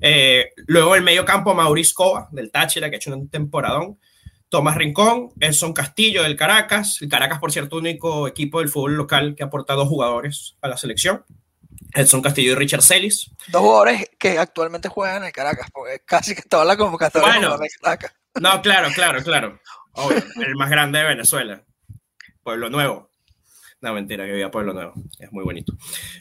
Eh, 0.02 0.52
luego 0.68 0.96
el 0.96 1.02
medio 1.02 1.26
campo, 1.26 1.56
Maurice 1.56 1.94
Cova, 1.94 2.28
del 2.32 2.52
Táchira, 2.52 2.90
que 2.90 2.98
ha 2.98 2.98
hecho 2.98 3.14
un 3.14 3.30
temporadón. 3.30 3.98
Tomás 4.56 4.78
Rincón, 4.78 5.34
Elson 5.42 5.74
Castillo 5.74 6.24
del 6.24 6.38
Caracas. 6.38 7.02
El 7.02 7.10
Caracas, 7.10 7.40
por 7.40 7.52
cierto, 7.52 7.76
único 7.76 8.26
equipo 8.26 8.60
del 8.60 8.70
fútbol 8.70 8.96
local 8.96 9.36
que 9.36 9.44
ha 9.44 9.48
aportado 9.48 9.86
jugadores 9.86 10.56
a 10.62 10.70
la 10.70 10.78
selección. 10.78 11.26
Edson 11.94 12.22
Castillo 12.22 12.54
y 12.54 12.56
Richard 12.56 12.82
Celis. 12.82 13.32
Dos 13.50 13.62
jugadores 13.62 14.10
que 14.18 14.40
actualmente 14.40 14.88
juegan 14.88 15.18
en 15.18 15.24
el 15.26 15.34
Caracas, 15.34 15.68
porque 15.74 16.00
casi 16.06 16.34
que 16.36 16.44
toda 16.44 16.64
la 16.64 16.78
convocatoria 16.78 17.28
bueno, 17.28 17.60
Caracas. 17.82 18.14
No, 18.40 18.62
claro, 18.64 18.88
claro, 18.96 19.22
claro. 19.24 19.60
el 20.42 20.56
más 20.56 20.70
grande 20.70 21.00
de 21.00 21.06
Venezuela. 21.06 21.62
Pueblo 22.42 22.70
Nuevo. 22.70 23.12
No, 23.82 23.94
mentira, 23.94 24.26
que 24.26 24.32
viva 24.32 24.52
Pueblo 24.52 24.72
Nuevo. 24.72 24.94
Es 25.20 25.34
muy 25.34 25.44
bonito. 25.44 25.74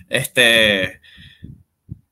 Este. 0.08 1.00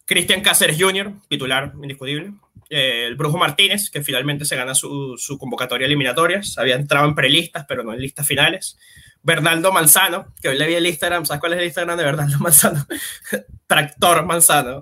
Cristian 0.05 0.41
Cáceres 0.41 0.77
Jr., 0.79 1.15
titular 1.29 1.73
indiscutible. 1.83 2.33
Eh, 2.75 3.05
el 3.07 3.17
Brujo 3.17 3.37
Martínez, 3.37 3.91
que 3.91 4.03
finalmente 4.03 4.47
se 4.47 4.57
gana 4.57 4.75
su, 4.75 5.17
su 5.19 5.37
convocatoria 5.37 5.85
eliminatorias. 5.87 6.57
Había 6.57 6.77
entrado 6.77 7.07
en 7.07 7.15
prelistas, 7.15 7.67
pero 7.69 7.83
no 7.83 7.93
en 7.93 8.01
listas 8.01 8.27
finales. 8.27 8.79
Bernardo 9.23 9.73
Manzano, 9.73 10.33
que 10.41 10.49
hoy 10.49 10.59
le 10.59 10.67
vi 10.67 10.75
el 10.75 10.87
Instagram. 10.87 11.27
¿Sabes 11.27 11.41
cuál 11.41 11.53
es 11.53 11.59
el 11.59 11.67
Instagram 11.67 11.99
de 11.99 12.05
Bernardo 12.05 12.39
Manzano? 12.41 12.87
Tractor 13.67 14.25
Manzano. 14.25 14.81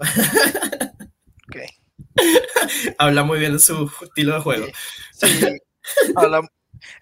Okay. 1.48 1.66
habla 2.98 3.24
muy 3.24 3.40
bien 3.40 3.54
de 3.54 3.58
su 3.58 3.90
estilo 4.02 4.34
de 4.34 4.40
juego. 4.40 4.66
Sí, 5.12 5.58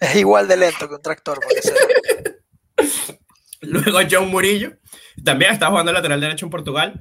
es 0.00 0.16
igual 0.16 0.48
de 0.48 0.56
lento 0.56 0.88
que 0.88 0.94
un 0.94 1.02
tractor. 1.02 1.40
Luego 3.60 3.98
John 4.10 4.28
Murillo, 4.28 4.78
también 5.22 5.52
está 5.52 5.66
jugando 5.66 5.92
lateral 5.92 6.20
derecho 6.20 6.46
en 6.46 6.50
Portugal. 6.50 7.00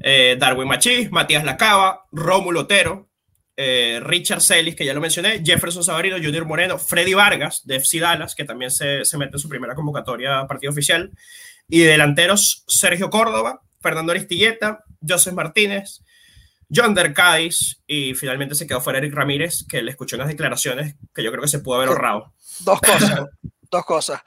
Eh, 0.00 0.36
Darwin 0.38 0.68
Machís, 0.68 1.10
Matías 1.10 1.42
Lacaba, 1.44 2.04
Rómulo 2.12 2.60
Otero, 2.60 3.08
eh, 3.56 4.00
Richard 4.02 4.40
Celis, 4.40 4.74
que 4.74 4.84
ya 4.84 4.94
lo 4.94 5.00
mencioné, 5.00 5.42
Jefferson 5.44 5.84
Sabarino, 5.84 6.16
Junior 6.16 6.44
Moreno, 6.44 6.78
Freddy 6.78 7.14
Vargas 7.14 7.62
de 7.64 7.76
FC 7.76 8.00
Dallas, 8.00 8.34
que 8.34 8.44
también 8.44 8.70
se, 8.70 9.04
se, 9.04 9.18
mete 9.18 9.36
en 9.36 9.38
su 9.38 9.48
primera 9.48 9.74
convocatoria 9.74 10.40
a 10.40 10.46
partido 10.46 10.72
oficial, 10.72 11.12
y 11.68 11.80
delanteros 11.80 12.64
Sergio 12.66 13.10
Córdoba, 13.10 13.62
Fernando 13.80 14.12
Aristilleta, 14.12 14.84
Joseph 15.06 15.34
Martínez, 15.34 16.00
John 16.74 16.94
Dercadis, 16.94 17.80
y 17.86 18.14
finalmente 18.14 18.54
se 18.54 18.66
quedó 18.66 18.80
fuera 18.80 18.98
Eric 18.98 19.14
Ramírez, 19.14 19.64
que 19.68 19.82
le 19.82 19.90
escuchó 19.90 20.16
unas 20.16 20.28
declaraciones 20.28 20.96
que 21.14 21.22
yo 21.22 21.30
creo 21.30 21.42
que 21.42 21.48
se 21.48 21.60
pudo 21.60 21.76
haber 21.76 21.88
ahorrado. 21.88 22.32
Dos 22.60 22.80
cosas, 22.80 23.26
dos 23.70 23.84
cosas. 23.84 24.22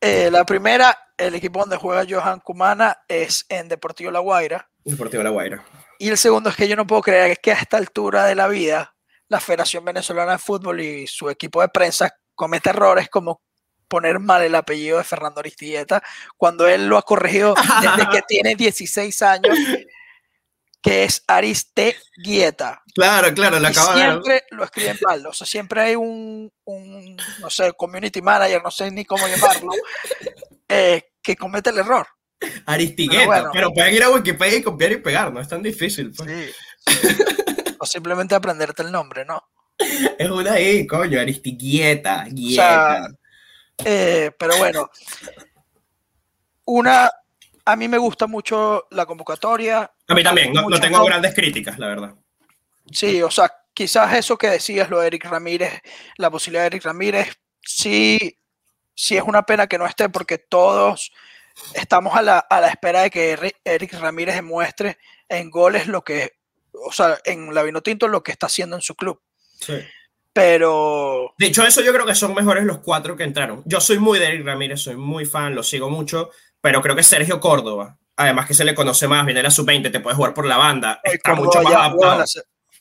Eh, 0.00 0.30
la 0.30 0.44
primera, 0.44 0.98
el 1.16 1.34
equipo 1.34 1.60
donde 1.60 1.76
juega 1.76 2.04
Johan 2.08 2.40
Cumana 2.40 2.98
es 3.08 3.46
en 3.48 3.68
Deportivo 3.68 4.10
La 4.10 4.18
Guaira. 4.18 4.68
Deportivo 4.84 5.22
La 5.22 5.30
Guaira. 5.30 5.64
Y 6.02 6.08
el 6.08 6.18
segundo 6.18 6.50
es 6.50 6.56
que 6.56 6.66
yo 6.66 6.74
no 6.74 6.84
puedo 6.84 7.00
creer 7.00 7.38
que 7.38 7.52
a 7.52 7.60
esta 7.60 7.76
altura 7.76 8.24
de 8.24 8.34
la 8.34 8.48
vida 8.48 8.92
la 9.28 9.38
Federación 9.38 9.84
Venezolana 9.84 10.32
de 10.32 10.38
Fútbol 10.38 10.80
y 10.80 11.06
su 11.06 11.30
equipo 11.30 11.60
de 11.60 11.68
prensa 11.68 12.12
comete 12.34 12.70
errores 12.70 13.08
como 13.08 13.40
poner 13.86 14.18
mal 14.18 14.42
el 14.42 14.56
apellido 14.56 14.98
de 14.98 15.04
Fernando 15.04 15.38
Aristilleta 15.38 16.02
cuando 16.36 16.66
él 16.66 16.88
lo 16.88 16.98
ha 16.98 17.02
corregido 17.02 17.54
desde 17.80 18.08
que 18.10 18.20
tiene 18.26 18.56
16 18.56 19.22
años, 19.22 19.56
que 20.82 21.04
es 21.04 21.22
Aristeguieta. 21.28 22.82
Claro, 22.96 23.32
claro, 23.32 23.60
lo 23.60 23.68
acaba 23.68 23.94
Siempre 23.94 24.42
lo 24.50 24.64
escriben 24.64 24.98
mal, 25.02 25.24
o 25.24 25.32
sea, 25.32 25.46
siempre 25.46 25.82
hay 25.82 25.94
un, 25.94 26.52
un, 26.64 27.16
no 27.38 27.48
sé, 27.48 27.74
community 27.74 28.20
manager, 28.20 28.60
no 28.60 28.72
sé 28.72 28.90
ni 28.90 29.04
cómo 29.04 29.28
llamarlo, 29.28 29.70
eh, 30.68 31.12
que 31.22 31.36
comete 31.36 31.70
el 31.70 31.78
error. 31.78 32.08
Aristigueta, 32.66 33.50
pero, 33.52 33.72
pueden 33.72 33.94
ir 33.94 34.02
a 34.02 34.10
Wikipedia 34.10 34.58
y 34.58 34.62
copiar 34.62 34.92
y 34.92 34.96
pegar, 34.96 35.32
no 35.32 35.40
es 35.40 35.48
tan 35.48 35.62
difícil. 35.62 36.12
Pues. 36.12 36.54
o 37.78 37.86
simplemente 37.86 38.34
aprenderte 38.34 38.82
el 38.82 38.92
nombre, 38.92 39.24
¿no? 39.24 39.42
Es 40.18 40.30
una 40.30 40.60
I, 40.60 40.86
coño, 40.86 41.20
Aristigueta, 41.20 42.26
eh, 43.84 44.30
pero 44.38 44.56
bueno, 44.58 44.88
una, 46.66 47.10
a 47.64 47.76
mí 47.76 47.88
me 47.88 47.98
gusta 47.98 48.26
mucho 48.26 48.86
la 48.90 49.06
convocatoria. 49.06 49.90
A 50.08 50.14
mí 50.14 50.22
también, 50.22 50.52
no, 50.52 50.68
tengo 50.80 51.04
grandes 51.04 51.34
críticas, 51.34 51.78
la 51.78 51.88
verdad. 51.88 52.14
Sí, 52.90 53.22
o 53.22 53.30
sea, 53.30 53.52
quizás 53.74 54.14
eso 54.14 54.36
que 54.36 54.50
decías, 54.50 54.90
lo 54.90 55.00
de 55.00 55.06
Eric 55.08 55.24
Ramírez, 55.24 55.80
la 56.16 56.30
posibilidad 56.30 56.62
de 56.62 56.66
Eric 56.68 56.84
Ramírez, 56.84 57.36
sí, 57.60 58.38
sí 58.94 59.16
es 59.16 59.22
una 59.22 59.42
pena 59.42 59.66
que 59.66 59.78
no 59.78 59.86
esté 59.86 60.08
porque 60.08 60.38
todos 60.38 61.12
estamos 61.74 62.14
a 62.14 62.22
la, 62.22 62.38
a 62.38 62.60
la 62.60 62.68
espera 62.68 63.02
de 63.02 63.10
que 63.10 63.54
Eric 63.64 63.92
Ramírez 63.94 64.36
demuestre 64.36 64.98
en 65.28 65.50
goles 65.50 65.86
lo 65.86 66.02
que, 66.02 66.32
o 66.72 66.92
sea, 66.92 67.18
en 67.24 67.54
la 67.54 67.62
Vinotinto 67.62 68.08
lo 68.08 68.22
que 68.22 68.32
está 68.32 68.46
haciendo 68.46 68.76
en 68.76 68.82
su 68.82 68.94
club. 68.94 69.20
Sí. 69.60 69.74
Pero. 70.32 71.34
Dicho 71.38 71.62
eso, 71.64 71.82
yo 71.82 71.92
creo 71.92 72.06
que 72.06 72.14
son 72.14 72.34
mejores 72.34 72.64
los 72.64 72.78
cuatro 72.78 73.16
que 73.16 73.24
entraron. 73.24 73.62
Yo 73.66 73.80
soy 73.80 73.98
muy 73.98 74.18
de 74.18 74.26
Eric 74.26 74.46
Ramírez, 74.46 74.80
soy 74.80 74.96
muy 74.96 75.26
fan, 75.26 75.54
lo 75.54 75.62
sigo 75.62 75.90
mucho, 75.90 76.30
pero 76.60 76.80
creo 76.80 76.96
que 76.96 77.02
Sergio 77.02 77.38
Córdoba, 77.38 77.98
además 78.16 78.46
que 78.46 78.54
se 78.54 78.64
le 78.64 78.74
conoce 78.74 79.08
más, 79.08 79.26
viene 79.26 79.40
a 79.40 79.44
la 79.44 79.50
sub-20, 79.50 79.92
te 79.92 80.00
puede 80.00 80.16
jugar 80.16 80.32
por 80.32 80.46
la 80.46 80.56
banda, 80.56 81.00
está 81.04 81.34
mucho 81.34 81.62
más 81.62 81.74
adaptado. 81.74 82.24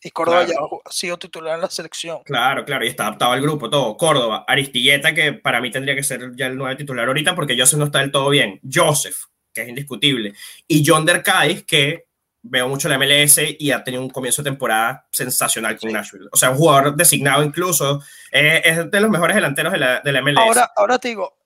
Y 0.03 0.09
Córdoba 0.11 0.45
ya 0.45 0.55
ha 0.85 0.91
sido 0.91 1.17
titular 1.19 1.55
en 1.55 1.61
la 1.61 1.69
selección. 1.69 2.23
Claro, 2.23 2.65
claro, 2.65 2.83
y 2.83 2.87
está 2.87 3.03
adaptado 3.03 3.33
al 3.33 3.41
grupo, 3.41 3.69
todo. 3.69 3.95
Córdoba, 3.97 4.45
Aristilleta, 4.47 5.13
que 5.13 5.33
para 5.33 5.61
mí 5.61 5.69
tendría 5.69 5.95
que 5.95 6.03
ser 6.03 6.35
ya 6.35 6.47
el 6.47 6.57
nuevo 6.57 6.75
titular 6.75 7.07
ahorita 7.07 7.35
porque 7.35 7.55
Joseph 7.57 7.77
no 7.77 7.85
está 7.85 7.99
del 7.99 8.11
todo 8.11 8.29
bien. 8.29 8.59
Joseph, 8.71 9.17
que 9.53 9.61
es 9.61 9.69
indiscutible. 9.69 10.33
Y 10.67 10.83
John 10.85 11.05
Derkais, 11.05 11.63
que 11.63 12.07
veo 12.43 12.67
mucho 12.67 12.89
la 12.89 12.97
MLS 12.97 13.39
y 13.59 13.71
ha 13.71 13.83
tenido 13.83 14.01
un 14.01 14.09
comienzo 14.09 14.41
de 14.41 14.49
temporada 14.49 15.07
sensacional 15.11 15.77
con 15.77 15.91
Nashville. 15.91 16.29
O 16.31 16.37
sea, 16.37 16.49
un 16.49 16.57
jugador 16.57 16.95
designado 16.95 17.43
incluso. 17.43 18.01
Eh, 18.31 18.61
es 18.65 18.89
de 18.89 18.99
los 18.99 19.11
mejores 19.11 19.35
delanteros 19.35 19.71
de 19.71 19.79
la, 19.79 19.99
de 19.99 20.11
la 20.11 20.21
MLS. 20.21 20.37
Ahora, 20.37 20.71
ahora 20.75 20.97
te 20.97 21.09
digo, 21.09 21.37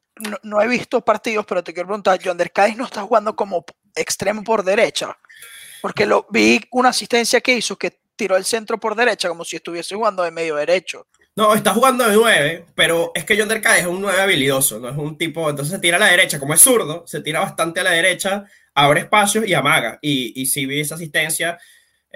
no, 0.44 0.62
he 0.62 0.68
visto 0.68 1.02
partidos, 1.02 1.46
pero 1.46 1.64
te 1.64 1.74
quiero 1.74 1.88
preguntar, 1.88 2.20
John 2.24 2.38
Derkais 2.38 2.78
no 2.78 2.86
está 2.86 3.02
jugando 3.02 3.36
como 3.36 3.66
extremo 3.96 4.44
por 4.44 4.64
derecha. 4.64 5.18
Porque 5.82 6.06
lo 6.06 6.26
vi 6.30 6.62
una 6.72 6.90
asistencia 6.90 7.42
que 7.42 7.58
hizo 7.58 7.78
que 7.78 8.00
tiró 8.16 8.38
el 8.38 8.46
centro 8.46 8.80
por 8.80 8.96
derecha 8.96 9.30
como 9.30 9.46
si 9.46 9.58
estuviese 9.58 9.96
jugando 9.96 10.24
de 10.24 10.32
medio 10.32 10.56
derecho. 10.56 11.08
No, 11.36 11.54
está 11.54 11.74
jugando 11.74 12.08
de 12.08 12.16
9, 12.16 12.66
pero 12.76 13.12
es 13.14 13.26
que 13.26 13.38
John 13.38 13.50
Derkay 13.50 13.82
es 13.82 13.88
un 13.88 14.00
9 14.00 14.22
habilidoso, 14.22 14.80
no 14.80 14.90
es 14.90 14.96
un 14.96 15.18
tipo, 15.18 15.50
entonces 15.50 15.74
se 15.74 15.80
tira 15.80 15.98
a 15.98 16.00
la 16.00 16.08
derecha, 16.08 16.40
como 16.40 16.54
es 16.54 16.62
zurdo, 16.62 17.06
se 17.06 17.20
tira 17.20 17.42
bastante 17.42 17.82
a 17.82 17.84
la 17.84 17.92
derecha, 17.92 18.46
abre 18.74 19.02
espacios 19.02 19.46
y 19.46 19.54
amaga. 19.54 20.00
Y, 20.02 20.42
y 20.42 20.46
si 20.46 20.66
vi 20.66 20.80
esa 20.80 20.96
asistencia, 20.96 21.58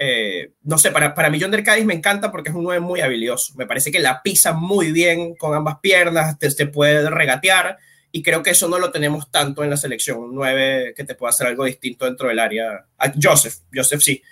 eh, 0.02 0.54
no 0.62 0.78
sé, 0.78 0.90
para, 0.92 1.14
para 1.14 1.28
mí 1.28 1.38
John 1.38 1.50
Derkay 1.50 1.84
me 1.84 1.92
encanta 1.92 2.30
porque 2.30 2.48
es 2.48 2.56
un 2.56 2.64
9 2.64 2.80
muy 2.80 3.02
habilidoso. 3.02 3.52
Me 3.56 3.66
parece 3.66 3.92
que 3.92 4.00
la 4.00 4.22
pisa 4.22 4.54
muy 4.54 4.92
bien 4.92 5.34
con 5.34 5.54
ambas 5.54 5.80
piernas, 5.82 6.38
te, 6.38 6.50
se 6.50 6.66
puede 6.66 7.10
regatear 7.10 7.76
y 8.10 8.22
creo 8.22 8.42
que 8.42 8.50
eso 8.50 8.66
no 8.66 8.78
lo 8.78 8.90
tenemos 8.90 9.30
tanto 9.30 9.62
en 9.62 9.68
la 9.68 9.76
selección. 9.76 10.18
Un 10.18 10.34
9 10.34 10.94
que 10.96 11.04
te 11.04 11.14
pueda 11.14 11.28
hacer 11.28 11.48
algo 11.48 11.66
distinto 11.66 12.06
dentro 12.06 12.28
del 12.28 12.38
área. 12.38 12.86
Ah, 12.96 13.12
Joseph, 13.22 13.56
Joseph 13.74 14.00
sí. 14.00 14.22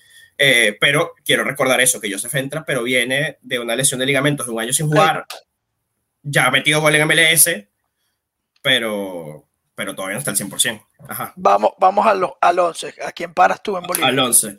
Eh, 0.41 0.77
pero 0.81 1.15
quiero 1.25 1.43
recordar 1.43 1.81
eso, 1.81 2.01
que 2.01 2.11
Joseph 2.11 2.35
entra, 2.37 2.65
pero 2.65 2.85
viene 2.85 3.39
de 3.43 3.59
una 3.59 3.75
lesión 3.75 3.99
de 3.99 4.07
ligamentos 4.07 4.47
de 4.47 4.53
un 4.53 4.61
año 4.61 4.73
sin 4.73 4.87
jugar. 4.87 5.27
Ya 6.23 6.47
ha 6.47 6.51
metido 6.53 6.81
gol 6.81 6.95
en 6.95 7.09
MLS, 7.09 7.51
pero, 8.63 9.49
pero 9.75 9.97
todavía 9.97 10.15
no 10.15 10.19
está 10.21 10.31
al 10.31 10.37
100%. 10.37 10.87
Ajá. 11.09 11.33
Vamos, 11.37 11.73
vamos 11.79 12.07
al, 12.07 12.25
al 12.41 12.59
11. 12.59 12.95
¿A 13.05 13.13
quién 13.13 13.35
paras 13.35 13.63
tú 13.63 13.77
en 13.77 13.83
Bolivia? 13.83 14.07
Al 14.07 14.19
11. 14.19 14.59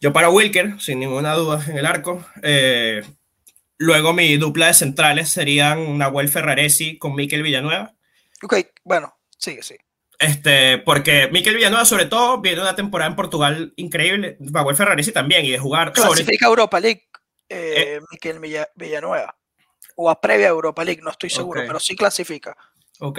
Yo 0.00 0.12
paro 0.12 0.28
a 0.28 0.30
Wilker, 0.30 0.80
sin 0.80 1.00
ninguna 1.00 1.34
duda, 1.34 1.64
en 1.68 1.78
el 1.78 1.86
arco. 1.86 2.24
Eh, 2.42 3.02
luego 3.76 4.12
mi 4.12 4.36
dupla 4.36 4.68
de 4.68 4.74
centrales 4.74 5.28
serían 5.28 5.98
Nahuel 5.98 6.28
Ferraresi 6.28 6.98
con 6.98 7.14
Miquel 7.14 7.42
Villanueva. 7.42 7.94
Ok, 8.42 8.56
bueno, 8.84 9.16
sigue, 9.36 9.62
sí. 9.62 9.76
Este, 10.22 10.78
porque 10.78 11.28
Miquel 11.32 11.56
Villanueva, 11.56 11.84
sobre 11.84 12.06
todo, 12.06 12.40
viene 12.40 12.60
una 12.60 12.76
temporada 12.76 13.10
en 13.10 13.16
Portugal 13.16 13.72
increíble. 13.76 14.36
Manuel 14.38 14.76
Ferraresi 14.76 15.10
también, 15.10 15.44
y 15.44 15.50
de 15.50 15.58
jugar. 15.58 15.92
Clasifica 15.92 16.46
Europa 16.46 16.78
League, 16.78 17.08
eh, 17.48 17.74
eh, 17.76 18.00
Miquel 18.10 18.38
Villanueva. 18.76 19.36
O 19.96 20.08
a 20.08 20.20
previa 20.20 20.46
Europa 20.46 20.84
League, 20.84 21.02
no 21.02 21.10
estoy 21.10 21.28
seguro, 21.28 21.62
pero 21.66 21.80
sí 21.80 21.96
clasifica. 21.96 22.56
Ok. 23.00 23.18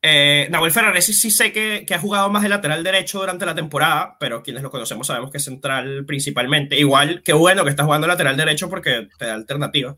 Eh, 0.00 0.46
Nahuel 0.48 0.70
Ferraresi 0.70 1.12
sí 1.12 1.32
sé 1.32 1.52
que, 1.52 1.84
que, 1.84 1.92
ha 1.92 1.98
jugado 1.98 2.30
más 2.30 2.44
de 2.44 2.48
lateral 2.48 2.84
derecho 2.84 3.18
durante 3.18 3.44
la 3.44 3.56
temporada, 3.56 4.16
pero 4.20 4.44
quienes 4.44 4.62
lo 4.62 4.70
conocemos 4.70 5.08
sabemos 5.08 5.32
que 5.32 5.38
es 5.38 5.44
central 5.44 6.04
principalmente. 6.06 6.78
Igual, 6.78 7.22
qué 7.24 7.32
bueno 7.32 7.64
que 7.64 7.70
está 7.70 7.82
jugando 7.82 8.06
lateral 8.06 8.36
derecho 8.36 8.70
porque 8.70 9.08
te 9.18 9.26
da 9.26 9.34
alternativa. 9.34 9.96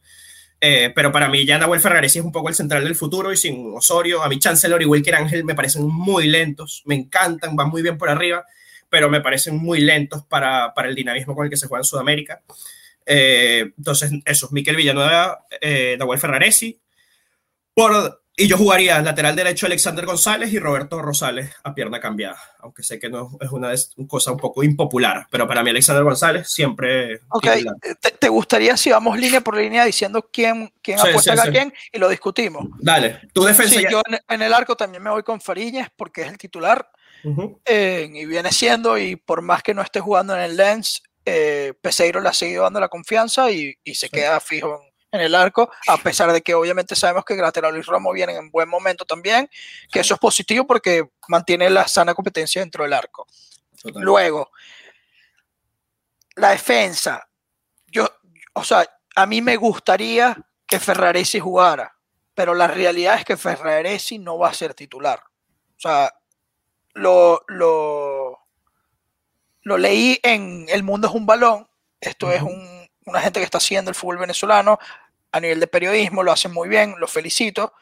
Eh, 0.61 0.93
pero 0.95 1.11
para 1.11 1.29
mí 1.29 1.47
ya 1.47 1.59
Nahuel 1.59 1.81
Ferraresi 1.81 2.19
es 2.19 2.25
un 2.25 2.33
poco 2.33 2.51
el 2.51 2.55
central 2.55 2.85
del 2.85 2.95
futuro 2.95 3.33
y 3.33 3.37
sin 3.37 3.73
Osorio, 3.75 4.23
a 4.23 4.29
mí 4.29 4.39
Chancellor 4.39 4.83
y 4.83 4.85
Wilker 4.85 5.15
Ángel 5.15 5.45
me 5.45 5.55
parecen 5.55 5.85
muy 5.89 6.27
lentos, 6.27 6.83
me 6.85 6.95
encantan, 6.95 7.57
van 7.57 7.71
muy 7.71 7.81
bien 7.81 7.97
por 7.97 8.11
arriba, 8.11 8.45
pero 8.91 9.09
me 9.09 9.23
parecen 9.23 9.57
muy 9.57 9.81
lentos 9.81 10.23
para, 10.27 10.75
para 10.75 10.89
el 10.89 10.95
dinamismo 10.95 11.35
con 11.35 11.45
el 11.47 11.51
que 11.51 11.57
se 11.57 11.67
juega 11.67 11.81
en 11.81 11.85
Sudamérica. 11.85 12.43
Eh, 13.07 13.73
entonces, 13.77 14.13
eso, 14.25 14.49
Miquel 14.53 14.77
Villanueva, 14.77 15.47
eh, 15.61 15.97
Nahuel 15.99 16.21
Ferraresi. 16.21 16.79
Por 17.73 18.23
y 18.41 18.49
yo 18.49 18.57
jugaría 18.57 19.03
lateral 19.03 19.37
derecho 19.37 19.67
Alexander 19.67 20.07
González 20.07 20.51
y 20.51 20.59
Roberto 20.59 21.03
Rosales 21.03 21.51
a 21.63 21.75
pierna 21.75 22.01
cambiada, 22.01 22.41
aunque 22.61 22.83
sé 22.83 22.99
que 22.99 23.11
no 23.11 23.37
es 23.39 23.51
una 23.51 23.71
cosa 24.09 24.33
un 24.33 24.39
poco 24.39 24.63
impopular, 24.63 25.27
pero 25.31 25.47
para 25.47 25.63
mí 25.63 25.69
Alexander 25.69 26.03
González 26.03 26.51
siempre... 26.51 27.21
Ok, 27.29 27.47
¿Te, 28.19 28.29
gustaría 28.31 28.79
si 28.79 28.91
vamos 28.91 29.19
línea 29.19 29.43
por 29.43 29.59
línea 29.59 29.85
diciendo 29.85 30.27
quién, 30.33 30.73
quién 30.81 30.99
apuesta 30.99 31.35
a 31.35 31.51
quién 31.51 31.71
y 31.93 31.99
lo 31.99 32.09
discutimos? 32.09 32.67
Dale, 32.79 33.21
tu 33.35 33.45
defensa... 33.45 33.79
yo 33.91 34.01
en, 34.29 34.41
el 34.41 34.55
arco 34.55 34.75
también 34.75 35.03
me 35.03 35.11
voy 35.11 35.23
con 35.23 35.41
Fariñas 35.43 35.91
porque 35.95 36.23
es 36.23 36.29
el 36.29 36.39
titular. 36.39 36.91
y 37.23 38.25
viene 38.25 38.53
siendo, 38.53 38.97
y 38.97 39.17
por 39.17 39.43
más 39.43 39.63
que 39.63 39.75
no 39.75 39.83
esté 39.83 40.01
jugando 40.01 40.35
en 40.35 40.41
el 40.41 40.57
Lens, 40.57 41.03
eh, 41.27 41.75
Peseiro 41.83 42.21
le 42.21 42.31
ha 42.31 42.33
seguido 42.33 42.63
dando 42.63 42.81
la 42.81 42.89
confianza 42.89 43.51
y, 43.51 43.77
se 43.93 44.09
queda 44.09 44.41
fijo 44.41 44.81
en, 44.83 44.90
el 45.13 45.35
arco, 45.35 45.71
a 45.89 45.97
pesar 45.97 46.33
de 46.33 46.41
que 46.41 46.55
obviamente 46.55 46.95
sabemos 46.95 47.25
que 47.25 47.35
Graterol 47.35 47.77
y 47.77 47.83
Romo 47.83 48.13
vienen 48.13 48.37
en 48.37 48.51
buen 48.51 48.69
momento 48.69 49.05
también, 49.05 49.51
que 49.91 50.01
eso 50.01 50.15
es 50.15 50.21
positivo 50.21 50.67
porque 50.67 51.09
mantiene 51.27 51.69
la 51.69 51.89
sana 51.89 52.15
competencia 52.15 52.61
dentro 52.61 52.85
del 52.85 52.93
arco. 52.93 53.27
Luego, 53.95 54.51
la 56.37 56.51
defensa. 56.51 57.29
Yo, 57.89 58.09
o 58.55 58.63
sea, 58.63 58.87
a 59.17 59.27
mí 59.27 59.43
me 59.43 59.57
gustaría 59.57 60.37
que 60.67 60.79
Ferraresi 60.79 61.41
jugara, 61.41 61.97
pero 62.35 62.55
la 62.55 62.69
realidad 62.69 63.17
es 63.17 63.25
que 63.25 63.37
Ferraresi 63.37 64.19
no 64.19 64.39
va 64.39 64.51
a 64.51 64.55
ser 64.55 64.75
titular. 64.75 65.21
O 65.77 65.81
sea, 65.81 66.15
lo, 66.95 67.43
lo, 67.49 68.39
lo 69.63 69.79
leí 69.79 70.21
en 70.23 70.67
El 70.69 70.83
Mundo 70.83 71.09
es 71.09 71.15
un 71.15 71.27
balón. 71.27 71.69
Esto 72.01 72.31
es 72.33 72.43
un, 72.43 72.80
una 73.07 73.21
gente 73.21 73.41
que 73.41 73.45
está 73.45 73.59
haciendo 73.59 73.91
el 73.91 73.95
fútbol 73.95 74.19
venezolano 74.19 74.79
a 75.33 75.41
nivel 75.41 75.61
de 75.61 75.67
periodismo, 75.67 76.23
lo 76.23 76.33
hacen 76.33 76.53
muy 76.53 76.69
bien, 76.69 76.95
los 76.99 77.11
felicito. 77.11 77.75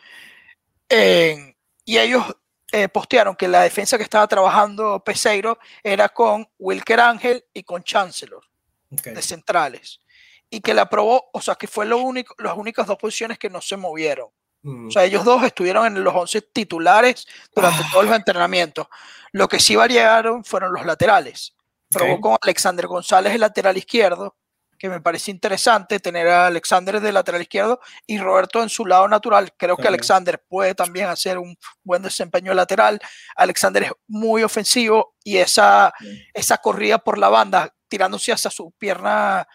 y 0.89 1.99
ellos 1.99 2.25
eh, 2.71 2.89
postearon 2.89 3.35
que 3.35 3.49
la 3.49 3.63
defensa 3.63 3.97
que 3.97 4.03
estaba 4.03 4.27
trabajando 4.27 5.03
Peseiro 5.03 5.59
era 5.83 6.11
con 6.11 6.47
Wilker 6.59 7.01
Ángel 7.01 7.45
y 7.55 7.63
con 7.63 7.83
Chancellor 7.83 8.45
de 8.91 9.23
centrales. 9.23 10.03
Y 10.51 10.61
que 10.61 10.75
la 10.75 10.83
aprobó, 10.83 11.31
o 11.33 11.41
sea, 11.41 11.55
que 11.55 11.67
fue 11.67 11.87
lo 11.87 11.99
único, 11.99 12.35
las 12.39 12.57
únicas 12.57 12.87
dos 12.87 12.99
posiciones 12.99 13.39
que 13.39 13.49
no 13.49 13.61
se 13.61 13.77
movieron. 13.77 14.29
Mm. 14.63 14.89
O 14.89 14.91
sea, 14.91 15.05
ellos 15.05 15.25
dos 15.25 15.43
estuvieron 15.45 15.87
en 15.87 16.03
los 16.05 16.15
11 16.15 16.43
titulares 16.43 17.27
durante 17.55 17.83
ah. 17.85 17.89
todos 17.91 18.05
los 18.05 18.17
entrenamientos. 18.17 18.87
Lo 19.33 19.49
que 19.49 19.61
sí 19.61 19.75
variaron 19.77 20.45
fueron 20.45 20.73
los 20.73 20.85
laterales. 20.85 21.55
Probó 21.91 22.21
con 22.21 22.37
Alexander 22.41 22.87
González 22.87 23.33
el 23.33 23.41
lateral 23.41 23.79
izquierdo, 23.79 24.37
que 24.79 24.89
me 24.89 25.01
parece 25.01 25.31
interesante 25.31 25.99
tener 26.01 26.29
a 26.29 26.47
Alexander 26.47 27.01
de 27.01 27.13
lateral 27.13 27.43
izquierdo 27.43 27.81
y 28.07 28.19
Roberto 28.19 28.63
en 28.63 28.69
su 28.69 28.87
lado 28.87 29.09
natural. 29.09 29.53
Creo 29.57 29.77
que 29.77 29.89
Alexander 29.89 30.43
puede 30.49 30.75
también 30.75 31.09
hacer 31.09 31.39
un 31.39 31.57
buen 31.83 32.03
desempeño 32.03 32.55
lateral. 32.55 33.01
Alexander 33.37 33.83
es 33.85 33.93
muy 34.07 34.43
ofensivo 34.43 35.17
y 35.25 35.39
esa, 35.39 35.93
esa 36.33 36.59
corrida 36.59 36.99
por 36.99 37.19
la 37.19 37.29
banda, 37.29 37.75
tirándose 37.89 38.33
hacia 38.33 38.51
su 38.51 38.71
pierna 38.79 39.47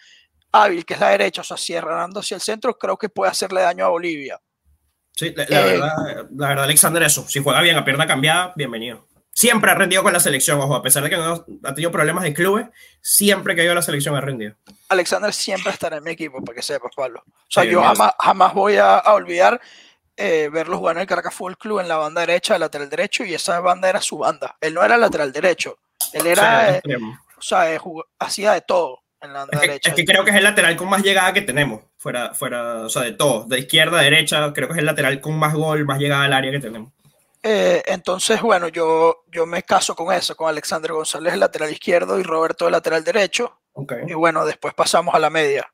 hábil, 0.51 0.85
que 0.85 0.93
es 0.93 0.99
la 0.99 1.09
derecha, 1.09 1.41
o 1.41 1.43
sea, 1.43 1.57
cerrando 1.57 2.19
hacia 2.19 2.35
el 2.35 2.41
centro, 2.41 2.77
creo 2.77 2.97
que 2.97 3.09
puede 3.09 3.31
hacerle 3.31 3.61
daño 3.61 3.85
a 3.85 3.89
Bolivia. 3.89 4.39
Sí, 5.11 5.33
la, 5.35 5.43
eh, 5.43 5.47
verdad, 5.49 6.27
la 6.35 6.47
verdad, 6.47 6.63
Alexander, 6.65 7.03
eso. 7.03 7.27
Si 7.27 7.41
juega 7.41 7.61
bien 7.61 7.77
a 7.77 7.85
pierna 7.85 8.07
cambiada, 8.07 8.53
bienvenido 8.55 9.12
siempre 9.33 9.71
ha 9.71 9.75
rendido 9.75 10.03
con 10.03 10.13
la 10.13 10.19
selección, 10.19 10.59
ojo, 10.61 10.75
a 10.75 10.81
pesar 10.81 11.03
de 11.03 11.09
que 11.09 11.17
no 11.17 11.45
ha 11.63 11.73
tenido 11.73 11.91
problemas 11.91 12.23
de 12.23 12.33
clubes, 12.33 12.67
siempre 13.01 13.55
que 13.55 13.61
ha 13.61 13.63
ido 13.63 13.73
a 13.73 13.75
la 13.75 13.81
selección 13.81 14.15
ha 14.15 14.21
rendido. 14.21 14.55
Alexander 14.89 15.33
siempre 15.33 15.71
estará 15.71 15.97
en 15.97 16.03
mi 16.03 16.11
equipo, 16.11 16.41
para 16.43 16.55
que 16.55 16.61
sepas, 16.61 16.91
Pablo. 16.95 17.23
O 17.25 17.51
sea, 17.51 17.63
yo 17.63 17.81
jamás, 17.81 18.13
jamás 18.19 18.53
voy 18.53 18.77
a, 18.77 18.99
olvidar 18.99 19.59
eh, 20.15 20.49
verlo 20.53 20.77
jugar 20.77 20.95
en 20.95 21.01
el 21.01 21.07
Caracas 21.07 21.33
Fútbol 21.33 21.57
Club 21.57 21.79
en 21.79 21.87
la 21.87 21.97
banda 21.97 22.21
derecha, 22.21 22.57
lateral 22.57 22.89
derecho, 22.89 23.25
y 23.25 23.33
esa 23.33 23.59
banda 23.59 23.89
era 23.89 24.01
su 24.01 24.19
banda. 24.19 24.55
Él 24.61 24.75
no 24.75 24.83
era 24.83 24.97
lateral 24.97 25.31
derecho, 25.31 25.79
él 26.13 26.27
era, 26.27 26.77
eh, 26.77 26.81
o 27.37 27.41
sea, 27.41 27.73
eh, 27.73 27.79
hacía 28.19 28.53
de 28.53 28.61
todo. 28.61 28.99
En 29.19 29.31
la 29.31 29.39
banda 29.39 29.51
es, 29.53 29.61
que, 29.61 29.67
derecha. 29.67 29.89
es 29.89 29.95
que 29.95 30.05
creo 30.05 30.25
que 30.25 30.31
es 30.31 30.35
el 30.35 30.43
lateral 30.43 30.75
con 30.75 30.89
más 30.89 31.01
llegada 31.01 31.31
que 31.33 31.41
tenemos, 31.41 31.81
fuera, 31.97 32.33
fuera, 32.33 32.81
o 32.81 32.89
sea, 32.89 33.03
de 33.03 33.13
todo, 33.13 33.45
de 33.45 33.59
izquierda 33.59 33.99
a 33.99 34.03
derecha, 34.03 34.51
creo 34.53 34.67
que 34.67 34.73
es 34.73 34.79
el 34.79 34.85
lateral 34.85 35.21
con 35.21 35.39
más 35.39 35.53
gol, 35.53 35.85
más 35.85 35.97
llegada 35.97 36.25
al 36.25 36.33
área 36.33 36.51
que 36.51 36.59
tenemos. 36.59 36.91
Eh, 37.45 37.83
entonces, 37.87 38.41
bueno, 38.41 38.69
yo, 38.69 39.25
yo 39.29 39.45
me 39.45 39.63
caso 39.63 39.95
con 39.95 40.13
eso, 40.15 40.35
con 40.35 40.47
Alexander 40.47 40.93
González, 40.93 41.33
el 41.33 41.41
lateral 41.41 41.71
izquierdo, 41.71 42.17
y 42.17 42.23
Roberto, 42.23 42.65
el 42.65 42.71
lateral 42.71 43.03
derecho. 43.03 43.59
Y 44.07 44.13
bueno, 44.13 44.45
después 44.45 44.73
pasamos 44.73 45.13
a 45.13 45.19
la 45.19 45.29
media. 45.29 45.69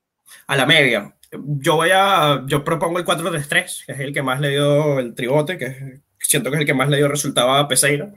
A 0.48 0.56
la 0.56 0.66
media. 0.66 1.14
Yo 1.32 1.76
voy 1.76 1.92
a. 1.94 2.42
Yo 2.48 2.64
propongo 2.64 2.98
el 2.98 3.06
4-3-3, 3.06 3.86
que 3.86 3.92
es 3.92 4.00
el 4.00 4.14
que 4.14 4.24
más 4.24 4.40
le 4.40 4.50
dio 4.50 4.98
el 4.98 5.14
tribote, 5.14 5.58
que 5.58 6.02
siento 6.18 6.50
que 6.50 6.56
es 6.56 6.62
el 6.62 6.66
que 6.66 6.74
más 6.74 6.90
le 6.90 6.98
dio 6.98 7.08
resultado 7.08 7.52
a 7.52 7.68
Peseiro. 7.68 8.14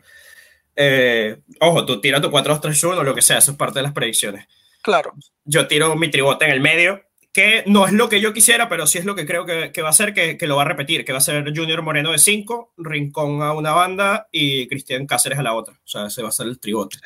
Eh, 0.74 1.38
ojo, 1.60 1.84
tú 1.84 2.00
tira 2.00 2.22
tu 2.22 2.30
4-2-3-1 2.30 2.98
o 2.98 3.02
lo 3.02 3.14
que 3.14 3.20
sea, 3.20 3.38
eso 3.38 3.50
es 3.50 3.56
parte 3.58 3.80
de 3.80 3.82
las 3.82 3.92
predicciones. 3.92 4.46
Claro. 4.80 5.12
Yo 5.44 5.66
tiro 5.68 5.94
mi 5.94 6.10
tribote 6.10 6.46
en 6.46 6.52
el 6.52 6.60
medio 6.60 7.02
que 7.32 7.64
no 7.66 7.86
es 7.86 7.92
lo 7.92 8.08
que 8.10 8.20
yo 8.20 8.34
quisiera, 8.34 8.68
pero 8.68 8.86
sí 8.86 8.98
es 8.98 9.06
lo 9.06 9.14
que 9.14 9.26
creo 9.26 9.46
que, 9.46 9.82
va 9.82 9.88
a 9.88 9.94
ser, 9.94 10.12
que, 10.12 10.36
lo 10.46 10.56
va 10.56 10.62
a 10.62 10.66
repetir, 10.66 11.04
que 11.04 11.12
va 11.12 11.18
a 11.18 11.22
ser 11.22 11.44
Junior 11.56 11.80
Moreno 11.82 12.12
de 12.12 12.18
5, 12.18 12.74
Rincón 12.76 13.42
a 13.42 13.54
una 13.54 13.72
banda 13.72 14.28
y 14.30 14.68
Cristian 14.68 15.06
Cáceres 15.06 15.38
a 15.38 15.42
la 15.42 15.54
otra. 15.54 15.74
O 15.74 15.88
sea, 15.88 16.06
ese 16.06 16.22
va 16.22 16.28
a 16.28 16.32
ser 16.32 16.46
el 16.46 16.60
tribote. 16.60 16.98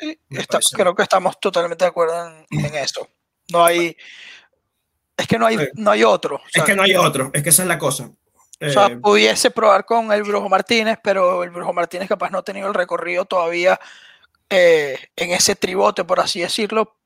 creo 0.73 0.95
que 0.95 1.03
estamos 1.03 1.39
totalmente 1.39 1.85
de 1.85 1.89
acuerdo 1.89 2.29
en, 2.49 2.75
eso. 2.75 3.07
No 3.51 3.63
hay... 3.63 3.95
Es 5.15 5.27
que 5.27 5.39
no 5.39 5.47
hay, 5.47 5.57
no 5.73 5.91
hay 5.91 6.03
otro. 6.03 6.41
Es 6.53 6.63
que 6.63 6.75
no 6.75 6.83
hay 6.83 6.95
otro, 6.95 7.31
es 7.33 7.41
que 7.41 7.49
esa 7.49 7.63
es 7.63 7.67
la 7.67 7.79
cosa. 7.79 8.11
O 8.59 8.69
sea, 8.69 8.87
eh, 8.87 8.97
pudiese 8.97 9.49
probar 9.49 9.85
con 9.85 10.11
el 10.11 10.23
Brujo 10.23 10.49
Martínez, 10.49 10.99
pero 11.03 11.43
el 11.43 11.51
Brujo 11.51 11.73
Martínez 11.73 12.07
capaz 12.07 12.31
no 12.31 12.39
ha 12.39 12.43
tenido 12.43 12.67
el 12.67 12.73
recorrido 12.73 13.25
todavía 13.25 13.79
eh, 14.49 14.97
en 15.15 15.31
ese 15.31 15.55
tribote, 15.55 16.03
por 16.03 16.19
así 16.19 16.41
decirlo, 16.41 16.97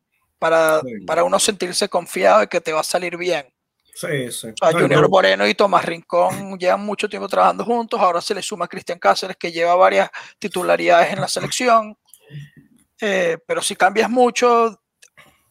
para, 0.42 0.82
para 1.06 1.24
uno 1.24 1.38
sentirse 1.38 1.88
confiado 1.88 2.40
de 2.40 2.48
que 2.48 2.60
te 2.60 2.74
va 2.74 2.80
a 2.80 2.84
salir 2.84 3.16
bien. 3.16 3.46
Sí, 3.94 4.32
sí. 4.32 4.48
Junior 4.72 5.08
Moreno 5.08 5.48
y 5.48 5.54
Tomás 5.54 5.86
Rincón 5.86 6.58
llevan 6.58 6.82
mucho 6.82 7.08
tiempo 7.08 7.28
trabajando 7.28 7.64
juntos, 7.64 8.00
ahora 8.00 8.22
se 8.22 8.34
le 8.34 8.42
suma 8.42 8.68
Cristian 8.68 8.98
Cáceres 8.98 9.38
que 9.38 9.52
lleva 9.52 9.76
varias 9.76 10.10
titularidades 10.40 11.14
en 11.14 11.22
la 11.22 11.28
selección, 11.28 11.96
eh, 13.00 13.38
pero 13.46 13.62
si 13.62 13.76
cambias 13.76 14.10
mucho, 14.10 14.82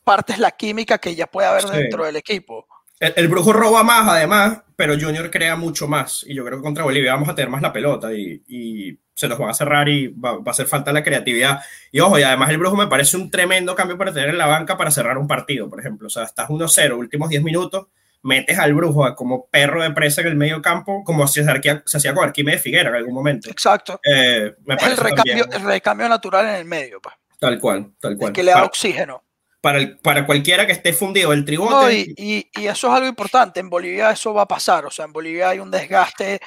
partes 0.03 0.39
la 0.39 0.51
química 0.51 0.99
que 0.99 1.15
ya 1.15 1.29
puede 1.29 1.47
haber 1.47 1.67
dentro 1.67 2.05
del 2.05 2.17
equipo. 2.17 2.67
El, 2.99 3.29
brujo 3.29 3.53
roba 3.53 3.85
más, 3.85 4.09
además, 4.09 4.61
pero 4.75 4.99
Junior 4.99 5.31
crea 5.31 5.55
mucho 5.55 5.87
más. 5.87 6.25
Y 6.27 6.35
yo 6.35 6.45
creo 6.45 6.59
que 6.59 6.65
contra 6.65 6.83
Bolivia 6.83 7.13
vamos 7.13 7.29
a 7.29 7.35
tener 7.37 7.49
más 7.49 7.63
la 7.63 7.73
pelota 7.73 8.13
y, 8.13 8.99
se 9.21 9.29
nos 9.29 9.41
va 9.41 9.51
a 9.51 9.55
cerrar 9.55 9.89
y 9.89 10.09
va, 10.09 10.39
a 10.45 10.51
hacer 10.51 10.67
falta 10.67 10.93
la 10.93 11.05
creatividad. 11.05 11.61
Y 11.93 12.01
ojo, 12.01 12.19
y 12.19 12.23
además 12.23 12.49
el 12.51 12.59
brujo 12.59 12.75
me 12.75 12.87
parece 12.87 13.17
un 13.17 13.31
tremendo 13.31 13.75
cambio 13.75 13.99
para 13.99 14.13
tener 14.13 14.31
en 14.31 14.39
la 14.39 14.47
banca 14.47 14.77
para 14.77 14.91
cerrar 14.91 15.19
un 15.19 15.29
partido, 15.29 15.69
por 15.69 15.81
ejemplo. 15.81 16.07
O 16.07 16.11
sea, 16.11 16.25
estás 16.25 16.49
1-0, 16.49 16.97
últimos 16.97 17.29
10 17.29 17.43
minutos, 17.43 17.89
metes 18.23 18.59
al 18.59 18.73
brujo 18.73 19.15
como 19.15 19.47
perro 19.47 19.83
de 19.83 19.91
presa 19.91 20.23
en 20.23 20.29
el 20.29 20.37
medio 20.37 20.63
campo, 20.63 21.05
como 21.05 21.29
se, 21.29 21.45
se 21.45 21.97
hacía 21.97 22.15
con 22.15 22.25
Arquímedes 22.25 22.61
de 22.61 22.63
Figuera 22.63 22.89
en 22.89 22.97
algún 22.97 23.15
momento. 23.15 23.51
Exacto. 23.51 24.01
Eh, 24.03 24.55
es 24.67 24.87
el 24.87 24.97
recambio, 24.97 25.47
el 25.53 25.63
recambio, 25.63 26.09
natural 26.09 26.47
en 26.47 26.55
el 26.55 26.65
medio. 26.65 27.01
Pa. 27.01 27.19
Tal 27.39 27.61
cual, 27.61 27.93
tal 28.01 28.17
cual. 28.17 28.33
que 28.33 28.43
le 28.43 28.53
da 28.53 28.65
oxígeno 28.65 29.23
para, 29.61 29.79
para 30.03 30.27
cualquiera 30.27 30.67
que 30.67 30.73
esté 30.73 30.93
fundido 30.93 31.33
el 31.33 31.45
tribote. 31.45 32.15
y, 32.17 32.49
y, 32.55 32.67
eso 32.67 32.89
es 32.89 32.95
algo 32.95 33.07
importante. 33.07 33.61
En 33.61 33.69
Bolivia 33.69 34.11
eso 34.11 34.33
va 34.33 34.43
a 34.43 34.49
pasar. 34.49 34.87
O 34.87 34.91
sea, 34.91 35.05
en 35.05 35.13
Bolivia 35.13 35.51
hay 35.51 35.59
un 35.59 35.71
desgaste 35.71 36.41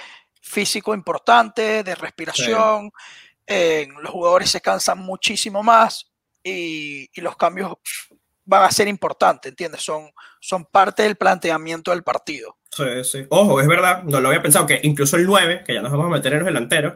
físico 0.44 0.94
importante, 0.94 1.84
de 1.84 1.96
respiración. 1.96 2.92
los 3.48 4.12
jugadores 4.12 4.50
se 4.50 4.62
cansan 4.62 5.00
muchísimo 5.00 5.64
más 5.64 6.12
y, 6.44 7.10
y, 7.14 7.22
los 7.22 7.36
cambios 7.38 7.74
van 8.46 8.64
a 8.64 8.72
ser 8.72 8.88
importantes, 8.88 9.50
¿entiendes? 9.50 9.82
Son, 9.82 10.12
son 10.40 10.66
parte 10.66 11.04
del 11.04 11.16
planteamiento 11.16 11.92
del 11.92 12.04
partido. 12.04 12.58
Sí, 12.70 13.04
sí. 13.04 13.26
Ojo, 13.30 13.62
es 13.62 13.68
verdad, 13.68 14.04
no 14.04 14.20
lo 14.20 14.28
había 14.28 14.42
pensado, 14.42 14.68
que 14.68 14.82
incluso 14.84 15.16
el 15.16 15.26
9, 15.26 15.64
que 15.66 15.74
ya 15.74 15.82
nos 15.82 15.92
vamos 15.92 16.08
a 16.08 16.10
meter 16.10 16.34
en 16.34 16.40
los 16.40 16.48
delanteros, 16.48 16.96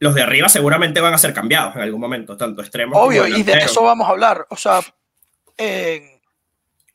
los 0.00 0.14
de 0.14 0.22
arriba 0.22 0.48
seguramente 0.48 1.00
van 1.00 1.14
a 1.14 1.18
ser 1.18 1.32
cambiados 1.32 1.76
en 1.76 1.82
algún 1.82 2.00
momento, 2.00 2.36
tanto 2.36 2.60
extremos 2.60 2.98
Obvio, 3.00 3.26
y 3.26 3.44
de 3.44 3.52
eso 3.52 3.84
vamos 3.84 4.08
a 4.08 4.10
hablar. 4.10 4.46
O 4.50 4.56
sea, 4.56 4.80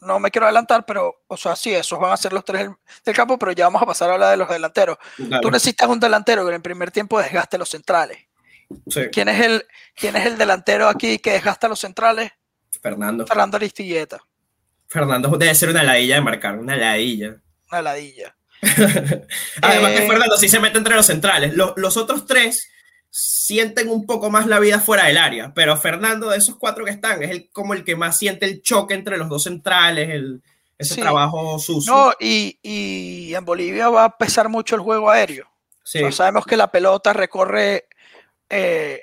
no 0.02 0.20
me 0.20 0.32
quiero 0.32 0.46
adelantar, 0.46 0.86
pero, 0.86 1.24
o 1.28 1.38
sea, 1.38 1.56
sí, 1.56 1.74
esos 1.74 2.00
van 2.00 2.12
a 2.12 2.18
ser 2.18 2.34
los 2.34 2.46
tres 2.46 2.70
del, 3.04 3.16
campo, 3.16 3.38
pero 3.38 3.52
ya 3.52 3.66
vamos 3.66 3.82
a 3.82 3.86
pasar 3.86 4.10
a 4.10 4.14
hablar 4.14 4.32
de 4.32 4.38
los 4.38 4.50
delanteros. 4.50 4.98
Tú 5.42 5.52
necesitas 5.52 5.90
un 5.90 6.00
delantero 6.00 6.44
que 6.44 6.50
en 6.50 6.56
el 6.56 6.62
primer 6.62 6.92
tiempo 6.92 7.20
desgaste 7.20 7.58
los 7.58 7.70
centrales. 7.70 8.18
¿Quién, 9.12 9.30
es 9.30 9.46
el, 9.46 9.66
¿Quién 9.96 10.16
es 10.16 10.26
el 10.26 10.38
delantero 10.38 10.88
aquí 10.88 11.20
que 11.20 11.32
desgasta 11.32 11.68
los 11.68 11.80
centrales? 11.80 12.32
Fernando. 12.82 13.26
Fernando 13.26 13.58
Aristilleta. 13.58 14.20
Fernando 14.88 15.30
debe 15.38 15.56
ser 15.56 15.70
una 15.70 15.84
ladilla 15.84 16.16
de 16.16 16.22
marcar, 16.22 16.58
una 16.58 16.76
ladilla. 16.76 17.38
Una 17.72 17.82
ladilla. 17.82 18.36
Además 19.62 19.92
que 19.92 20.06
eh, 20.06 20.08
Fernando 20.08 20.38
sí 20.38 20.50
se 20.50 20.60
mete 20.60 20.78
entre 20.78 20.96
los 20.96 21.06
centrales. 21.06 21.56
Los, 21.56 21.74
los 21.76 21.98
otros 21.98 22.26
tres 22.26 22.70
sienten 23.10 23.90
un 23.90 24.06
poco 24.06 24.30
más 24.30 24.48
la 24.48 24.60
vida 24.60 24.80
fuera 24.80 25.06
del 25.06 25.18
área, 25.18 25.54
pero 25.54 25.76
Fernando 25.78 26.30
de 26.30 26.38
esos 26.38 26.56
cuatro 26.58 26.86
que 26.86 26.92
están 26.92 27.24
es 27.24 27.32
el, 27.32 27.50
como 27.52 27.74
el 27.74 27.84
que 27.84 27.96
más 27.96 28.18
siente 28.18 28.46
el 28.46 28.62
choque 28.62 28.94
entre 28.94 29.18
los 29.18 29.30
dos 29.30 29.44
centrales, 29.44 30.10
el, 30.10 30.42
ese 30.78 31.02
trabajo 31.02 31.58
sucio. 31.60 31.94
No, 31.94 32.12
y, 32.20 33.34
en 33.34 33.46
Bolivia 33.46 33.90
va 33.90 34.06
a 34.06 34.18
pesar 34.18 34.50
mucho 34.50 34.76
el 34.76 34.82
juego 34.82 35.10
aéreo. 35.10 35.48
sabemos 36.12 36.46
que 36.46 36.58
la 36.58 36.72
pelota 36.72 37.14
recorre, 37.14 37.88
eh, 38.50 39.02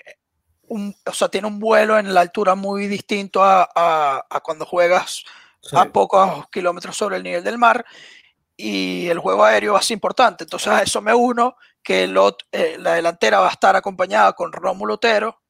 o 0.69 1.13
sea, 1.13 1.29
tiene 1.29 1.49
un 1.49 1.59
vuelo 1.59 1.99
en 1.99 2.15
la 2.15 2.21
altura 2.21 2.55
muy 2.55 2.87
distinto 2.87 3.41
a, 3.43 4.25
cuando 4.43 4.65
juegas 4.65 5.25
a 5.73 5.87
pocos 5.87 6.49
kilómetros 6.51 6.97
sobre 6.97 7.17
el 7.17 7.23
nivel 7.23 7.43
del 7.43 7.59
mar 7.59 7.85
y 8.57 9.09
el 9.09 9.19
juego 9.19 9.45
aéreo 9.45 9.73
va 9.73 9.81
a 9.81 9.83
ser 9.83 9.97
importante. 9.97 10.45
Entonces 10.45 10.69
a 10.69 10.83
eso 10.83 11.01
me 11.01 11.15
uno 11.15 11.57
que 11.85 12.05
eh, 12.05 12.77
la 12.79 12.95
delantera 12.95 13.41
va 13.41 13.49
a 13.49 13.53
estar 13.53 13.77
acompañada 13.77 14.33
con 14.33 14.53
Rómulo 14.53 14.95
Otero, 14.95 15.41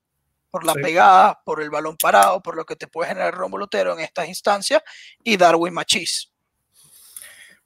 por 0.51 0.65
la 0.65 0.75
pegada, 0.75 1.41
por 1.45 1.63
el 1.63 1.71
balón 1.71 1.97
parado, 1.97 2.43
por 2.43 2.57
lo 2.57 2.65
que 2.65 2.77
te 2.77 2.87
puede 2.87 3.09
generar 3.09 3.35
Rómulo 3.35 3.65
Otero 3.65 3.93
en 3.95 4.01
estas 4.01 4.29
instancias 4.29 4.83
y 5.23 5.37
Darwin 5.37 5.73
Machís. 5.73 6.31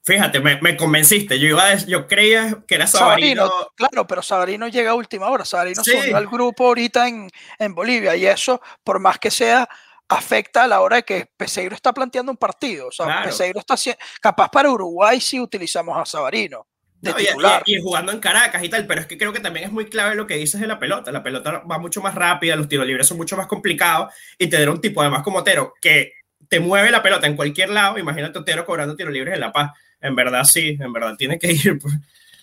Fíjate, 0.01 0.39
me, 0.39 0.77
convenciste. 0.77 1.39
Yo, 1.39 1.49
iba 1.49 1.75
yo 1.75 2.07
creía 2.07 2.63
que 2.67 2.75
era 2.75 2.87
Sabarino. 2.87 3.51
Claro, 3.75 4.07
pero 4.07 4.23
Sabarino 4.23 4.67
llega 4.67 4.91
a 4.91 4.95
última 4.95 5.27
hora. 5.27 5.45
Sabarino 5.45 5.83
se 5.83 5.99
unió 5.99 6.17
al 6.17 6.27
grupo 6.27 6.65
ahorita 6.65 7.07
en, 7.07 7.29
en 7.59 7.75
Bolivia 7.75 8.15
y 8.15 8.25
eso, 8.25 8.59
por 8.83 8.99
más 8.99 9.19
que 9.19 9.29
sea, 9.29 9.69
afecta 10.07 10.63
a 10.63 10.67
la 10.67 10.81
hora 10.81 10.97
de 10.97 11.03
que 11.03 11.27
Peseiro 11.37 11.75
está 11.75 11.93
planteando 11.93 12.31
un 12.31 12.37
partido. 12.37 12.87
O 12.87 12.91
sea, 12.91 13.23
Peseiro 13.23 13.59
está 13.59 13.75
capaz 14.19 14.49
para 14.49 14.71
Uruguay 14.71 15.21
si 15.21 15.39
utilizamos 15.39 15.95
a 15.95 16.05
Sabarino. 16.05 16.65
De 17.01 17.13
titular. 17.13 17.63
Y, 17.65 17.81
jugando 17.81 18.11
en 18.11 18.19
Caracas 18.19 18.63
y 18.63 18.69
tal, 18.69 18.85
pero 18.85 19.01
es 19.01 19.07
que 19.07 19.17
creo 19.17 19.31
que 19.31 19.39
también 19.39 19.65
es 19.65 19.71
muy 19.71 19.85
clave 19.85 20.15
lo 20.15 20.27
que 20.27 20.35
dices 20.35 20.59
de 20.59 20.67
la 20.67 20.79
pelota. 20.79 21.11
La 21.11 21.23
pelota 21.23 21.59
va 21.59 21.77
mucho 21.77 22.01
más 22.01 22.15
rápida, 22.15 22.55
los 22.55 22.67
tiros 22.67 22.85
libres 22.85 23.07
son 23.07 23.17
mucho 23.17 23.37
más 23.37 23.47
complicados 23.47 24.13
y 24.37 24.47
tener 24.47 24.69
un 24.69 24.81
tipo 24.81 25.01
además 25.01 25.23
como 25.23 25.39
Otero 25.39 25.73
que 25.81 26.13
te 26.49 26.59
mueve 26.59 26.91
la 26.91 27.01
pelota 27.01 27.27
en 27.27 27.35
cualquier 27.35 27.69
lado. 27.69 27.97
Imagínate 27.97 28.39
Otero 28.39 28.65
cobrando 28.65 28.95
tiros 28.95 29.13
libres 29.13 29.33
en 29.33 29.39
La 29.39 29.51
Paz. 29.51 29.71
En 30.01 30.15
verdad 30.15 30.43
sí, 30.43 30.77
en 30.79 30.91
verdad 30.91 31.15
tiene 31.17 31.39
que 31.39 31.51
ir. 31.51 31.79
Pues. 31.79 31.93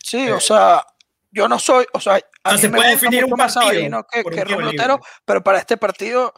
Sí, 0.02 0.28
o 0.30 0.40
sea, 0.40 0.84
yo 1.30 1.48
no 1.48 1.58
soy, 1.58 1.84
o 1.92 2.00
sea, 2.00 2.18
se 2.56 2.70
puede 2.70 2.90
definir 2.90 3.24
un 3.24 3.32
partido 3.32 4.06
que, 4.10 4.24
que 4.24 4.54
Otero, 4.54 5.00
pero 5.24 5.42
para 5.42 5.58
este 5.58 5.76
partido 5.76 6.32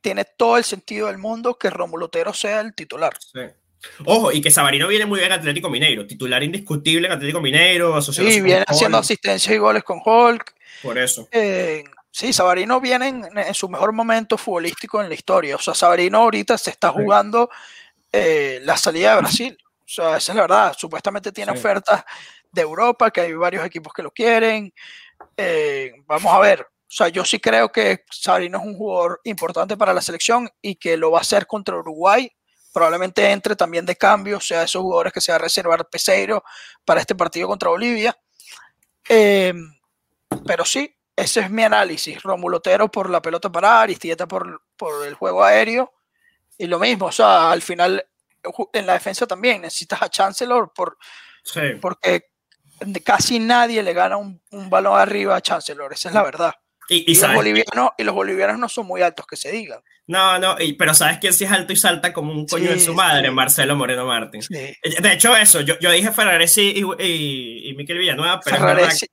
tiene 0.00 0.26
todo 0.26 0.58
el 0.58 0.64
sentido 0.64 1.06
del 1.06 1.16
mundo 1.16 1.56
que 1.56 1.70
Romulo 1.70 2.06
Otero 2.06 2.34
sea 2.34 2.60
el 2.60 2.74
titular. 2.74 3.14
Ojo, 4.04 4.32
y 4.32 4.40
que 4.40 4.50
Sabarino 4.50 4.88
viene 4.88 5.06
muy 5.06 5.20
bien 5.20 5.32
en 5.32 5.38
Atlético 5.38 5.70
Mineiro, 5.70 6.06
titular 6.06 6.42
indiscutible 6.42 7.06
en 7.06 7.12
Atlético 7.12 7.40
Mineiro, 7.40 7.94
asociado 7.94 8.30
Sí, 8.30 8.40
viene 8.40 8.64
haciendo 8.66 8.98
asistencia 8.98 9.54
y 9.54 9.58
goles 9.58 9.84
con 9.84 10.00
Hulk. 10.04 10.54
Por 10.82 10.98
eso. 10.98 11.28
Eh, 11.30 11.84
sí, 12.10 12.32
Sabarino 12.32 12.80
viene 12.80 13.08
en, 13.08 13.54
su 13.54 13.68
mejor 13.68 13.92
momento 13.92 14.36
futbolístico 14.36 15.02
en 15.02 15.08
la 15.08 15.14
historia. 15.14 15.56
O 15.56 15.58
sea, 15.60 15.74
Sabarino 15.74 16.18
ahorita 16.18 16.58
se 16.58 16.70
está 16.70 16.90
jugando 16.90 17.50
eh, 18.12 18.60
la 18.62 18.76
salida 18.76 19.14
de 19.14 19.20
Brasil. 19.20 19.58
O 19.80 19.88
sea, 19.88 20.16
esa 20.16 20.32
es 20.32 20.36
la 20.36 20.42
verdad. 20.42 20.74
Supuestamente 20.76 21.32
tiene 21.32 21.52
ofertas 21.52 22.04
de 22.50 22.62
Europa, 22.62 23.10
que 23.10 23.20
hay 23.20 23.34
varios 23.34 23.64
equipos 23.64 23.92
que 23.92 24.02
lo 24.02 24.10
quieren. 24.10 24.72
Eh, 25.36 25.92
vamos 26.06 26.32
a 26.32 26.38
ver. 26.38 26.60
O 26.62 26.96
sea, 26.96 27.08
yo 27.08 27.24
sí 27.24 27.40
creo 27.40 27.72
que 27.72 28.04
Sabrino 28.10 28.58
es 28.58 28.64
un 28.64 28.76
jugador 28.76 29.20
importante 29.24 29.76
para 29.76 29.92
la 29.92 30.00
selección 30.00 30.48
y 30.62 30.76
que 30.76 30.96
lo 30.96 31.10
va 31.10 31.18
a 31.18 31.22
hacer 31.22 31.46
contra 31.46 31.76
Uruguay. 31.76 32.30
Probablemente 32.74 33.30
entre 33.30 33.54
también 33.54 33.86
de 33.86 33.94
cambio, 33.94 34.38
o 34.38 34.40
sea, 34.40 34.64
esos 34.64 34.82
jugadores 34.82 35.12
que 35.12 35.20
se 35.20 35.30
va 35.30 35.36
a 35.36 35.38
reservar 35.38 35.88
Peseiro 35.88 36.42
para 36.84 37.00
este 37.00 37.14
partido 37.14 37.46
contra 37.46 37.68
Bolivia. 37.68 38.18
Em, 39.08 39.78
pero 40.44 40.64
sí, 40.64 40.92
ese 41.14 41.40
es 41.42 41.50
mi 41.50 41.62
análisis. 41.62 42.20
Romulo 42.20 42.56
Otero 42.56 42.90
por 42.90 43.08
la 43.10 43.22
pelota 43.22 43.52
para 43.52 43.80
Aristieta 43.80 44.26
por, 44.26 44.62
por 44.76 45.06
el 45.06 45.14
juego 45.14 45.44
aéreo. 45.44 45.92
Y 46.58 46.66
lo 46.66 46.80
mismo, 46.80 47.06
o 47.06 47.12
sea, 47.12 47.52
al 47.52 47.62
final 47.62 48.04
en 48.72 48.86
la 48.86 48.94
defensa 48.94 49.24
también 49.24 49.62
necesitas 49.62 50.02
a 50.02 50.08
Chancellor 50.08 50.72
por, 50.74 50.98
porque 51.80 52.32
casi 53.04 53.38
nadie 53.38 53.84
le 53.84 53.92
gana 53.92 54.16
un, 54.16 54.42
un 54.50 54.68
balón 54.68 54.98
arriba 54.98 55.36
a 55.36 55.40
Chancellor, 55.40 55.92
esa 55.92 56.08
es 56.08 56.14
la 56.14 56.24
verdad. 56.24 56.54
Y, 56.88 57.18
los 57.18 57.34
bolivianos, 57.34 57.90
y, 57.96 58.04
los 58.04 58.14
bolivianos, 58.14 58.58
no 58.58 58.68
son 58.68 58.86
muy 58.86 59.02
altos, 59.02 59.26
que 59.26 59.36
se 59.36 59.50
digan. 59.50 59.80
No, 60.06 60.38
no, 60.38 60.56
pero 60.78 60.92
¿sabes 60.92 61.18
quién 61.18 61.32
sí 61.32 61.44
es 61.44 61.50
alto 61.50 61.72
y 61.72 61.76
salta 61.76 62.12
como 62.12 62.32
un 62.32 62.46
coño 62.46 62.70
de 62.70 62.78
su 62.78 62.92
madre? 62.94 63.30
Marcelo 63.30 63.74
Moreno 63.74 64.04
Martín. 64.04 64.42
Eh, 64.50 64.76
de 65.00 65.12
hecho, 65.12 65.34
eso, 65.34 65.62
yo, 65.62 65.78
yo 65.80 65.90
dije 65.90 66.12
Ferraresi 66.12 66.74
y, 66.76 67.68
y, 67.70 67.74
Miquel 67.74 67.98
Villanueva, 67.98 68.40
pero. 68.44 68.56
Ferraresi, 68.58 69.06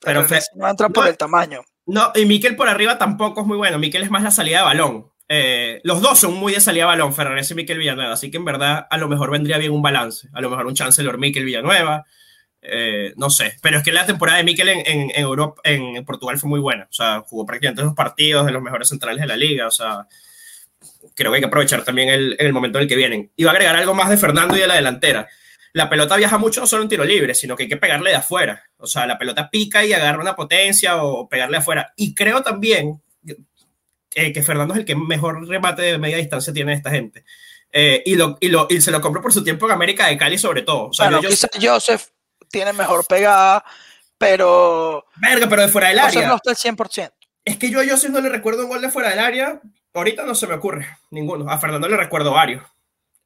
pero 0.00 0.26
no 0.56 0.68
entra 0.68 0.88
por 0.88 1.06
el 1.06 1.16
tamaño. 1.16 1.62
No, 1.86 2.12
y 2.14 2.24
Miquel 2.26 2.56
por 2.56 2.68
arriba 2.68 2.98
tampoco 2.98 3.42
es 3.42 3.46
muy 3.46 3.56
bueno. 3.56 3.78
Miquel 3.78 4.02
es 4.02 4.10
más 4.10 4.22
la 4.22 4.30
salida 4.30 4.58
de 4.58 4.64
balón. 4.64 5.10
Eh, 5.28 5.80
los 5.84 6.02
dos 6.02 6.18
son 6.18 6.34
muy 6.34 6.52
de 6.52 6.60
salida 6.60 6.84
de 6.84 6.88
balón, 6.88 7.14
Ferraresi 7.14 7.52
y 7.54 7.56
Miquel 7.56 7.78
Villanueva. 7.78 8.12
Así 8.12 8.30
que 8.30 8.36
en 8.38 8.44
verdad, 8.44 8.86
a 8.90 8.98
lo 8.98 9.08
mejor 9.08 9.30
vendría 9.30 9.58
bien 9.58 9.72
un 9.72 9.82
balance. 9.82 10.28
A 10.32 10.40
lo 10.40 10.50
mejor 10.50 10.66
un 10.66 10.74
Chancellor 10.74 11.18
Miquel 11.18 11.44
Villanueva 11.44 12.04
eh, 12.66 13.12
no 13.16 13.28
sé, 13.28 13.58
pero 13.60 13.76
es 13.76 13.84
que 13.84 13.92
la 13.92 14.06
temporada 14.06 14.38
de 14.38 14.44
Mikel 14.44 14.68
en, 14.70 15.10
Europa, 15.14 15.60
en 15.64 16.02
Portugal 16.04 16.38
fue 16.38 16.48
muy 16.48 16.60
buena. 16.60 16.86
O 16.90 16.92
sea, 16.92 17.20
jugó 17.20 17.44
prácticamente 17.44 17.82
dos 17.82 17.94
partidos 17.94 18.46
de 18.46 18.52
los 18.52 18.62
mejores 18.62 18.88
centrales 18.88 19.20
de 19.20 19.26
la 19.26 19.36
liga. 19.36 19.66
O 19.66 19.70
sea, 19.70 20.06
creo 21.14 21.30
que 21.30 21.36
hay 21.36 21.42
que 21.42 21.48
aprovechar 21.48 21.84
también 21.84 22.08
el, 22.08 22.36
el 22.38 22.52
momento 22.54 22.78
en 22.78 22.84
el 22.84 22.88
que 22.88 22.96
vienen. 22.96 23.30
Iba 23.36 23.50
a 23.50 23.54
agregar 23.54 23.76
algo 23.76 23.92
más 23.92 24.08
de 24.08 24.16
Fernando 24.16 24.56
y 24.56 24.60
de 24.60 24.66
la 24.66 24.76
delantera. 24.76 25.28
La 25.74 25.90
pelota 25.90 26.16
viaja 26.16 26.38
mucho 26.38 26.60
no 26.60 26.66
solo 26.66 26.84
en 26.84 26.88
tiro 26.88 27.04
libre, 27.04 27.34
sino 27.34 27.54
que 27.54 27.64
hay 27.64 27.68
que 27.68 27.76
pegarle 27.76 28.10
de 28.10 28.16
afuera. 28.16 28.62
O 28.78 28.86
sea, 28.86 29.06
la 29.06 29.18
pelota 29.18 29.50
pica 29.50 29.84
y 29.84 29.92
agarra 29.92 30.22
una 30.22 30.36
potencia 30.36 31.02
o 31.02 31.28
pegarle 31.28 31.58
afuera. 31.58 31.92
Y 31.96 32.14
creo 32.14 32.42
también 32.42 33.02
que 34.14 34.42
Fernando 34.42 34.74
es 34.74 34.80
el 34.80 34.86
que 34.86 34.94
mejor 34.94 35.46
remate 35.46 35.82
de 35.82 35.98
media 35.98 36.16
distancia 36.16 36.52
tiene 36.52 36.72
esta 36.72 36.90
gente. 36.90 37.24
Eh, 37.72 38.04
y, 38.06 38.14
lo, 38.14 38.38
y, 38.40 38.48
lo, 38.48 38.68
y 38.70 38.80
se 38.80 38.92
lo 38.92 39.00
compro 39.00 39.20
por 39.20 39.32
su 39.32 39.42
tiempo 39.42 39.66
en 39.66 39.72
América 39.72 40.06
de 40.06 40.16
Cali 40.16 40.38
sobre 40.38 40.62
todo. 40.62 40.90
O 40.90 40.92
sea, 40.92 41.10
bueno, 41.10 41.28
yo, 41.28 41.30
Joseph 41.60 42.13
tiene 42.54 42.72
mejor 42.72 43.04
pegada, 43.04 43.64
pero. 44.16 45.04
Verga, 45.16 45.48
pero 45.48 45.62
de 45.62 45.68
fuera 45.68 45.88
del 45.88 45.98
área. 45.98 46.28
no 46.28 46.36
está 46.36 46.50
al 46.50 46.56
100%. 46.56 47.10
Es 47.44 47.58
que 47.58 47.68
yo 47.68 47.80
a 47.80 47.84
Joseph 47.84 48.12
no 48.12 48.20
le 48.20 48.28
recuerdo 48.28 48.62
un 48.62 48.68
gol 48.68 48.80
de 48.80 48.90
fuera 48.90 49.10
del 49.10 49.18
área. 49.18 49.60
Ahorita 49.92 50.24
no 50.24 50.36
se 50.36 50.46
me 50.46 50.54
ocurre 50.54 50.86
ninguno. 51.10 51.50
A 51.50 51.58
Fernando 51.58 51.88
le 51.88 51.96
recuerdo 51.96 52.30
varios. 52.30 52.62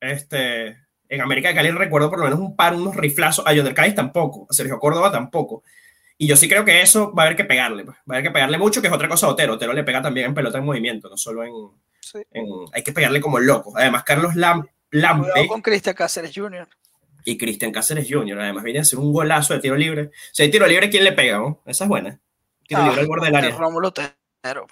Este, 0.01 0.79
en 1.11 1.21
América 1.21 1.49
de 1.49 1.55
Cali 1.55 1.71
le 1.71 1.79
recuerdo 1.79 2.09
por 2.09 2.19
lo 2.21 2.25
menos 2.25 2.41
un 2.41 2.57
par, 2.57 2.75
unos 2.75 2.97
riflazos. 2.97 3.47
A 3.47 3.53
Yonder 3.53 3.75
Cádiz 3.75 3.95
tampoco. 3.95 4.47
A 4.49 4.55
Sergio 4.55 4.79
Córdoba 4.79 5.13
tampoco. 5.13 5.63
Y 6.17 6.27
yo 6.27 6.35
sí 6.35 6.49
creo 6.49 6.65
que 6.65 6.81
eso 6.81 7.13
va 7.15 7.25
a 7.25 7.27
haber 7.27 7.37
que 7.37 7.45
pegarle. 7.45 7.85
Pues. 7.85 7.99
Va 7.99 8.15
a 8.15 8.19
haber 8.19 8.25
que 8.25 8.31
pegarle 8.31 8.57
mucho, 8.57 8.81
que 8.81 8.89
es 8.89 8.93
otra 8.93 9.11
cosa 9.11 9.27
a 9.27 9.31
Otero. 9.31 9.55
Otero 9.55 9.75
le 9.75 9.85
pega 9.85 10.01
también 10.01 10.29
en 10.29 10.35
pelota 10.35 10.57
en 10.57 10.65
movimiento, 10.65 11.11
no 11.11 11.19
solo 11.19 11.45
en. 11.45 11.53
hay 12.73 12.83
que 12.83 12.93
pegarle 12.93 13.21
como 13.21 13.39
loco. 13.39 13.75
Además, 13.77 14.05
Carlos 14.05 14.35
Lam, 14.37 14.67
Lampe. 14.91 15.47
con 15.47 15.61
Cristian 15.61 15.95
Cáceres 15.95 16.33
Jr 16.35 16.67
y 17.29 17.37
Cristian 17.37 17.73
Cáceres 17.73 18.07
Jr. 18.09 18.41
Además 18.41 18.65
viene 18.65 18.79
a 18.79 18.83
hacer 18.83 18.99
un 18.99 19.13
golazo 19.13 19.53
de 19.53 19.61
tiro 19.61 19.77
libre. 19.77 20.11
Si 20.33 20.43
hay 20.43 20.51
tiro 20.51 20.67
libre, 20.67 20.89
¿quién 20.89 21.05
le 21.05 21.13
pega? 21.13 21.43
Esa 21.67 21.85
es 21.85 21.89
buena. 21.89 22.19
Tiro 22.67 22.83
libre 22.85 23.03
al 23.03 23.07
borde 23.07 23.27
del 23.27 23.37
área. 23.37 23.51
Rómulo 23.51 23.89
Otero. 23.89 24.67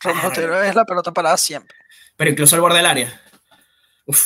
Rómulo 0.00 0.28
Otero 0.28 0.62
es 0.64 0.74
la 0.74 0.84
pelota 0.84 1.12
parada 1.12 1.36
siempre. 1.36 1.76
Pero 2.16 2.30
incluso 2.30 2.56
al 2.56 2.62
borde 2.62 2.78
del 2.78 2.86
área. 2.86 3.20
Uf, 4.06 4.20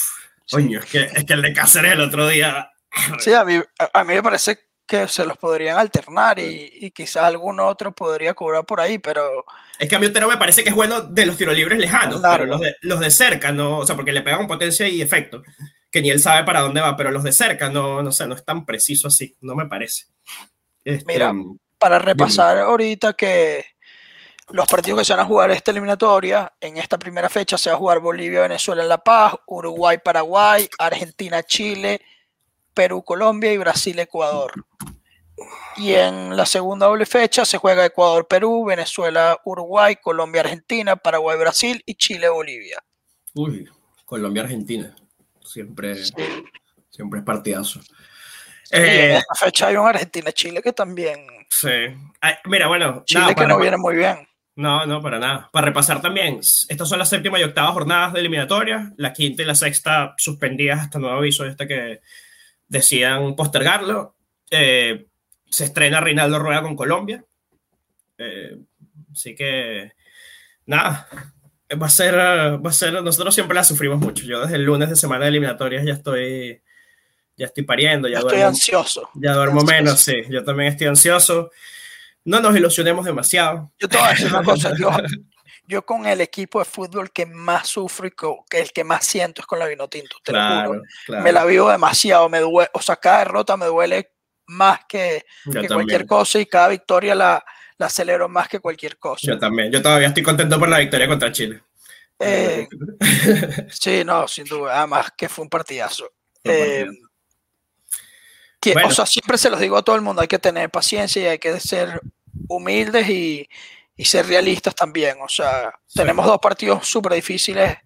coño, 0.50 0.80
es 0.80 0.86
que, 0.86 1.02
es 1.02 1.24
que 1.24 1.32
el 1.34 1.42
de 1.42 1.52
Cáceres 1.52 1.92
el 1.92 2.00
otro 2.00 2.26
día. 2.28 2.70
Sí, 3.18 3.34
a 3.34 3.44
mí, 3.44 3.60
a 3.92 4.04
mí 4.04 4.14
me 4.14 4.22
parece 4.22 4.58
que 4.86 5.06
se 5.06 5.26
los 5.26 5.36
podrían 5.36 5.78
alternar 5.78 6.38
y, 6.38 6.70
y, 6.80 6.90
quizás 6.90 7.24
algún 7.24 7.60
otro 7.60 7.92
podría 7.92 8.34
cobrar 8.34 8.64
por 8.64 8.80
ahí, 8.80 8.98
pero... 8.98 9.44
Es 9.78 9.88
que 9.88 9.94
a 9.94 9.98
mí 10.00 10.06
Otero 10.06 10.28
me 10.28 10.36
parece 10.36 10.64
que 10.64 10.70
es 10.70 10.74
bueno 10.74 11.02
de 11.02 11.26
los 11.26 11.36
tiros 11.36 11.54
libres 11.54 11.78
lejanos, 11.78 12.20
pero 12.20 12.46
los 12.46 12.60
de, 12.60 12.74
los 12.80 12.98
de 12.98 13.10
cerca, 13.10 13.52
no, 13.52 13.78
o 13.78 13.86
sea, 13.86 13.94
porque 13.94 14.12
le 14.12 14.22
pegan 14.22 14.48
potencia 14.48 14.88
y 14.88 15.00
efecto 15.00 15.42
que 15.90 16.00
ni 16.00 16.10
él 16.10 16.20
sabe 16.20 16.44
para 16.44 16.60
dónde 16.60 16.80
va, 16.80 16.96
pero 16.96 17.10
los 17.10 17.24
de 17.24 17.32
cerca 17.32 17.68
no, 17.68 18.02
no 18.02 18.12
sé, 18.12 18.26
no 18.26 18.34
es 18.34 18.44
tan 18.44 18.64
preciso 18.64 19.08
así, 19.08 19.36
no 19.40 19.54
me 19.54 19.66
parece. 19.66 20.06
Este, 20.84 21.04
Mira, 21.12 21.32
para 21.78 21.98
repasar 21.98 22.58
ahorita 22.58 23.14
que 23.14 23.64
los 24.50 24.66
partidos 24.66 25.00
que 25.00 25.04
se 25.04 25.12
van 25.12 25.20
a 25.20 25.28
jugar 25.28 25.50
esta 25.50 25.70
eliminatoria, 25.72 26.52
en 26.60 26.76
esta 26.76 26.98
primera 26.98 27.28
fecha 27.28 27.58
se 27.58 27.70
va 27.70 27.76
a 27.76 27.78
jugar 27.78 28.00
Bolivia, 28.00 28.42
Venezuela 28.42 28.82
en 28.82 28.88
La 28.88 28.98
Paz, 28.98 29.34
Uruguay, 29.46 29.98
Paraguay, 30.02 30.68
Argentina, 30.78 31.42
Chile, 31.42 32.00
Perú, 32.72 33.02
Colombia 33.02 33.52
y 33.52 33.58
Brasil, 33.58 33.98
Ecuador. 33.98 34.52
Y 35.76 35.94
en 35.94 36.36
la 36.36 36.46
segunda 36.46 36.86
doble 36.86 37.06
fecha 37.06 37.44
se 37.44 37.58
juega 37.58 37.86
Ecuador, 37.86 38.28
Perú, 38.28 38.64
Venezuela, 38.64 39.40
Uruguay, 39.44 39.96
Colombia, 39.96 40.42
Argentina, 40.42 40.96
Paraguay, 40.96 41.38
Brasil 41.38 41.82
y 41.86 41.94
Chile, 41.94 42.28
Bolivia. 42.28 42.78
Uy, 43.34 43.68
Colombia, 44.04 44.42
Argentina 44.42 44.94
siempre, 45.50 45.96
siempre 46.88 47.20
es 47.20 47.24
partidazo. 47.24 47.80
en 48.70 48.84
eh, 48.84 49.16
esta 49.16 49.34
fecha 49.34 49.66
hay 49.68 49.76
un 49.76 49.86
Argentina-Chile 49.86 50.62
que 50.62 50.72
también. 50.72 51.26
Sí. 51.48 51.68
mira, 52.44 52.68
bueno. 52.68 53.02
Chile 53.04 53.34
que 53.34 53.46
no 53.46 53.58
viene 53.58 53.76
muy 53.76 53.96
bien. 53.96 54.26
No, 54.56 54.84
no, 54.84 55.00
para 55.00 55.18
nada. 55.18 55.48
Para 55.52 55.66
repasar 55.66 56.02
también, 56.02 56.38
estas 56.40 56.88
son 56.88 56.98
las 56.98 57.08
séptima 57.08 57.38
y 57.38 57.44
octava 57.44 57.72
jornadas 57.72 58.12
de 58.12 58.20
eliminatoria. 58.20 58.92
La 58.96 59.12
quinta 59.12 59.42
y 59.42 59.46
la 59.46 59.54
sexta 59.54 60.14
suspendidas 60.18 60.80
hasta 60.80 60.98
nuevo 60.98 61.18
aviso, 61.18 61.44
hasta 61.44 61.66
que 61.66 62.00
decían 62.68 63.34
postergarlo. 63.36 64.16
Eh, 64.50 65.06
se 65.48 65.64
estrena 65.64 66.00
Reinaldo 66.00 66.38
Rueda 66.38 66.62
con 66.62 66.76
Colombia. 66.76 67.24
Eh, 68.18 68.58
así 69.12 69.34
que, 69.34 69.92
nada, 70.66 71.08
va 71.76 71.86
a 71.86 71.90
ser, 71.90 72.16
va 72.16 72.70
a 72.70 72.72
ser, 72.72 72.92
nosotros 73.02 73.34
siempre 73.34 73.54
la 73.54 73.64
sufrimos 73.64 73.98
mucho. 73.98 74.24
Yo 74.24 74.40
desde 74.40 74.56
el 74.56 74.64
lunes 74.64 74.88
de 74.88 74.96
semana 74.96 75.24
de 75.24 75.30
eliminatorias 75.30 75.84
ya 75.84 75.92
estoy, 75.92 76.62
ya 77.36 77.46
estoy 77.46 77.64
pariendo, 77.64 78.08
ya 78.08 78.18
estoy 78.18 78.40
ansioso. 78.40 79.08
Ya 79.14 79.34
duermo 79.34 79.62
menos, 79.62 80.00
sí. 80.00 80.22
Yo 80.28 80.44
también 80.44 80.72
estoy 80.72 80.88
ansioso. 80.88 81.50
No 82.24 82.40
nos 82.40 82.56
ilusionemos 82.56 83.04
demasiado. 83.04 83.72
Yo 83.78 83.88
te 83.88 83.96
voy 83.96 84.06
a 84.06 84.10
decir 84.10 84.26
una 84.28 84.42
cosa. 84.44 84.72
Yo, 85.66 85.86
con 85.86 86.04
el 86.06 86.20
equipo 86.20 86.58
de 86.58 86.64
fútbol 86.64 87.12
que 87.12 87.26
más 87.26 87.68
sufro 87.68 88.08
y 88.08 88.10
que 88.10 88.60
el 88.60 88.72
que 88.72 88.82
más 88.82 89.06
siento 89.06 89.40
es 89.40 89.46
con 89.46 89.60
la 89.60 89.66
Vinotinto, 89.66 90.16
te 90.24 90.32
lo 90.32 90.66
juro. 90.66 90.82
Me 91.22 91.30
la 91.30 91.44
vivo 91.44 91.70
demasiado, 91.70 92.28
me 92.28 92.40
duele, 92.40 92.68
o 92.74 92.82
sea, 92.82 92.96
cada 92.96 93.20
derrota 93.20 93.56
me 93.56 93.66
duele 93.66 94.10
más 94.46 94.80
que, 94.88 95.24
que 95.52 95.68
cualquier 95.68 96.06
cosa 96.06 96.40
y 96.40 96.46
cada 96.46 96.66
victoria 96.66 97.14
la, 97.14 97.44
la 97.80 97.88
celebro 97.88 98.28
más 98.28 98.46
que 98.46 98.60
cualquier 98.60 98.98
cosa. 98.98 99.26
Yo 99.26 99.38
también. 99.38 99.72
Yo 99.72 99.80
todavía 99.80 100.08
estoy 100.08 100.22
contento 100.22 100.58
por 100.58 100.68
la 100.68 100.78
victoria 100.78 101.08
contra 101.08 101.32
Chile. 101.32 101.62
Eh, 102.18 102.68
sí, 103.70 104.04
no, 104.04 104.28
sin 104.28 104.44
duda. 104.44 104.78
Además 104.78 105.10
que 105.16 105.30
fue 105.30 105.44
un 105.44 105.48
partidazo. 105.48 106.12
Eh, 106.44 106.86
o 108.84 108.90
sea, 108.90 109.06
siempre 109.06 109.38
se 109.38 109.48
los 109.48 109.58
digo 109.58 109.78
a 109.78 109.82
todo 109.82 109.96
el 109.96 110.02
mundo, 110.02 110.20
hay 110.20 110.28
que 110.28 110.38
tener 110.38 110.68
paciencia 110.68 111.22
y 111.22 111.26
hay 111.26 111.38
que 111.38 111.58
ser 111.58 112.02
humildes 112.48 113.08
y, 113.08 113.48
ser 114.04 114.26
realistas 114.26 114.74
también. 114.74 115.16
O 115.22 115.28
sea, 115.28 115.72
tenemos 115.94 116.26
dos 116.26 116.38
partidos 116.38 116.86
súper 116.86 117.14
difíciles 117.14 117.78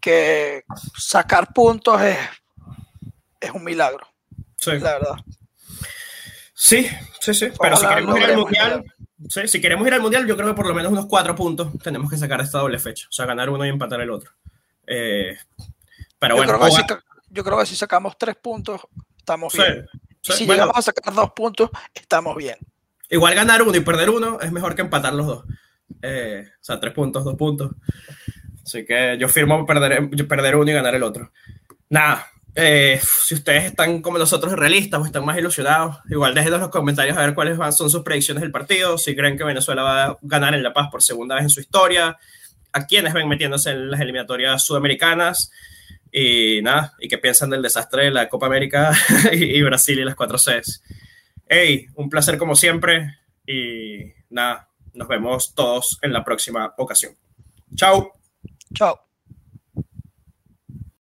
que 0.00 0.64
sacar 0.98 1.52
puntos 1.52 2.00
es, 2.02 2.18
es 3.40 3.50
un 3.52 3.62
milagro. 3.62 4.08
Sí. 4.56 4.72
La 4.72 4.94
verdad. 4.94 5.16
Sí, 6.62 6.86
sí, 7.18 7.34
sí. 7.34 7.48
Pero 7.60 7.76
si 7.76 7.86
queremos 7.88 8.16
ir 8.16 8.24
al 8.24 8.36
mundial, 8.36 8.84
si 9.28 9.60
queremos 9.60 9.84
ir 9.84 9.94
al 9.94 10.00
mundial, 10.00 10.28
yo 10.28 10.36
creo 10.36 10.50
que 10.50 10.54
por 10.54 10.68
lo 10.68 10.74
menos 10.74 10.92
unos 10.92 11.06
cuatro 11.06 11.34
puntos 11.34 11.76
tenemos 11.82 12.08
que 12.08 12.16
sacar 12.16 12.40
esta 12.40 12.60
doble 12.60 12.78
fecha. 12.78 13.08
O 13.08 13.12
sea, 13.12 13.26
ganar 13.26 13.50
uno 13.50 13.66
y 13.66 13.68
empatar 13.68 14.00
el 14.00 14.10
otro. 14.10 14.30
Eh, 14.86 15.36
pero 16.20 16.36
bueno. 16.36 16.56
yo 17.30 17.42
creo 17.42 17.58
que 17.58 17.66
si 17.66 17.74
sacamos 17.74 18.16
tres 18.16 18.36
puntos, 18.36 18.80
estamos 19.18 19.52
bien. 19.52 19.88
si 20.20 20.46
llegamos 20.46 20.76
a 20.76 20.82
sacar 20.82 21.12
dos 21.12 21.32
puntos, 21.32 21.68
estamos 21.92 22.36
bien. 22.36 22.56
Igual 23.10 23.34
ganar 23.34 23.60
uno 23.62 23.76
y 23.76 23.80
perder 23.80 24.10
uno 24.10 24.38
es 24.40 24.52
mejor 24.52 24.76
que 24.76 24.82
empatar 24.82 25.14
los 25.14 25.26
dos. 25.26 25.44
Eh, 26.00 26.44
o 26.48 26.64
sea, 26.64 26.78
tres 26.78 26.94
puntos, 26.94 27.24
dos 27.24 27.34
puntos. 27.34 27.72
Así 28.64 28.86
que 28.86 29.16
yo 29.18 29.28
firmo 29.28 29.66
perder, 29.66 30.08
perder 30.28 30.54
uno 30.54 30.70
y 30.70 30.74
ganar 30.74 30.94
el 30.94 31.02
otro. 31.02 31.32
Nada, 31.88 32.24
eh, 32.54 33.00
si 33.02 33.34
ustedes 33.34 33.64
están 33.64 34.02
como 34.02 34.18
nosotros 34.18 34.52
realistas 34.52 35.00
o 35.00 35.06
están 35.06 35.24
más 35.24 35.38
ilusionados, 35.38 35.98
igual 36.10 36.34
déjenos 36.34 36.56
en 36.56 36.62
los 36.62 36.70
comentarios 36.70 37.16
a 37.16 37.22
ver 37.22 37.34
cuáles 37.34 37.58
son 37.74 37.88
sus 37.88 38.02
predicciones 38.02 38.42
del 38.42 38.50
partido, 38.50 38.98
si 38.98 39.16
creen 39.16 39.38
que 39.38 39.44
Venezuela 39.44 39.82
va 39.82 40.04
a 40.04 40.18
ganar 40.20 40.54
en 40.54 40.62
La 40.62 40.72
Paz 40.72 40.88
por 40.90 41.02
segunda 41.02 41.36
vez 41.36 41.44
en 41.44 41.50
su 41.50 41.60
historia, 41.60 42.18
a 42.72 42.86
quienes 42.86 43.14
ven 43.14 43.28
metiéndose 43.28 43.70
en 43.70 43.90
las 43.90 44.00
eliminatorias 44.00 44.64
sudamericanas 44.64 45.50
y 46.10 46.60
nada, 46.62 46.92
y 47.00 47.08
qué 47.08 47.16
piensan 47.16 47.48
del 47.48 47.62
desastre 47.62 48.04
de 48.04 48.10
la 48.10 48.28
Copa 48.28 48.46
América 48.46 48.92
y, 49.32 49.62
Brasil 49.62 49.98
y 49.98 50.04
las 50.04 50.14
4 50.14 50.38
Cs. 50.38 50.82
Hey, 51.48 51.86
un 51.94 52.10
placer 52.10 52.36
como 52.36 52.54
siempre 52.54 53.16
y 53.46 54.12
nada, 54.28 54.68
nos 54.92 55.08
vemos 55.08 55.54
todos 55.54 55.98
en 56.02 56.12
la 56.12 56.22
próxima 56.22 56.74
ocasión. 56.76 57.16
Chao. 57.74 58.12
Chao. 58.74 59.11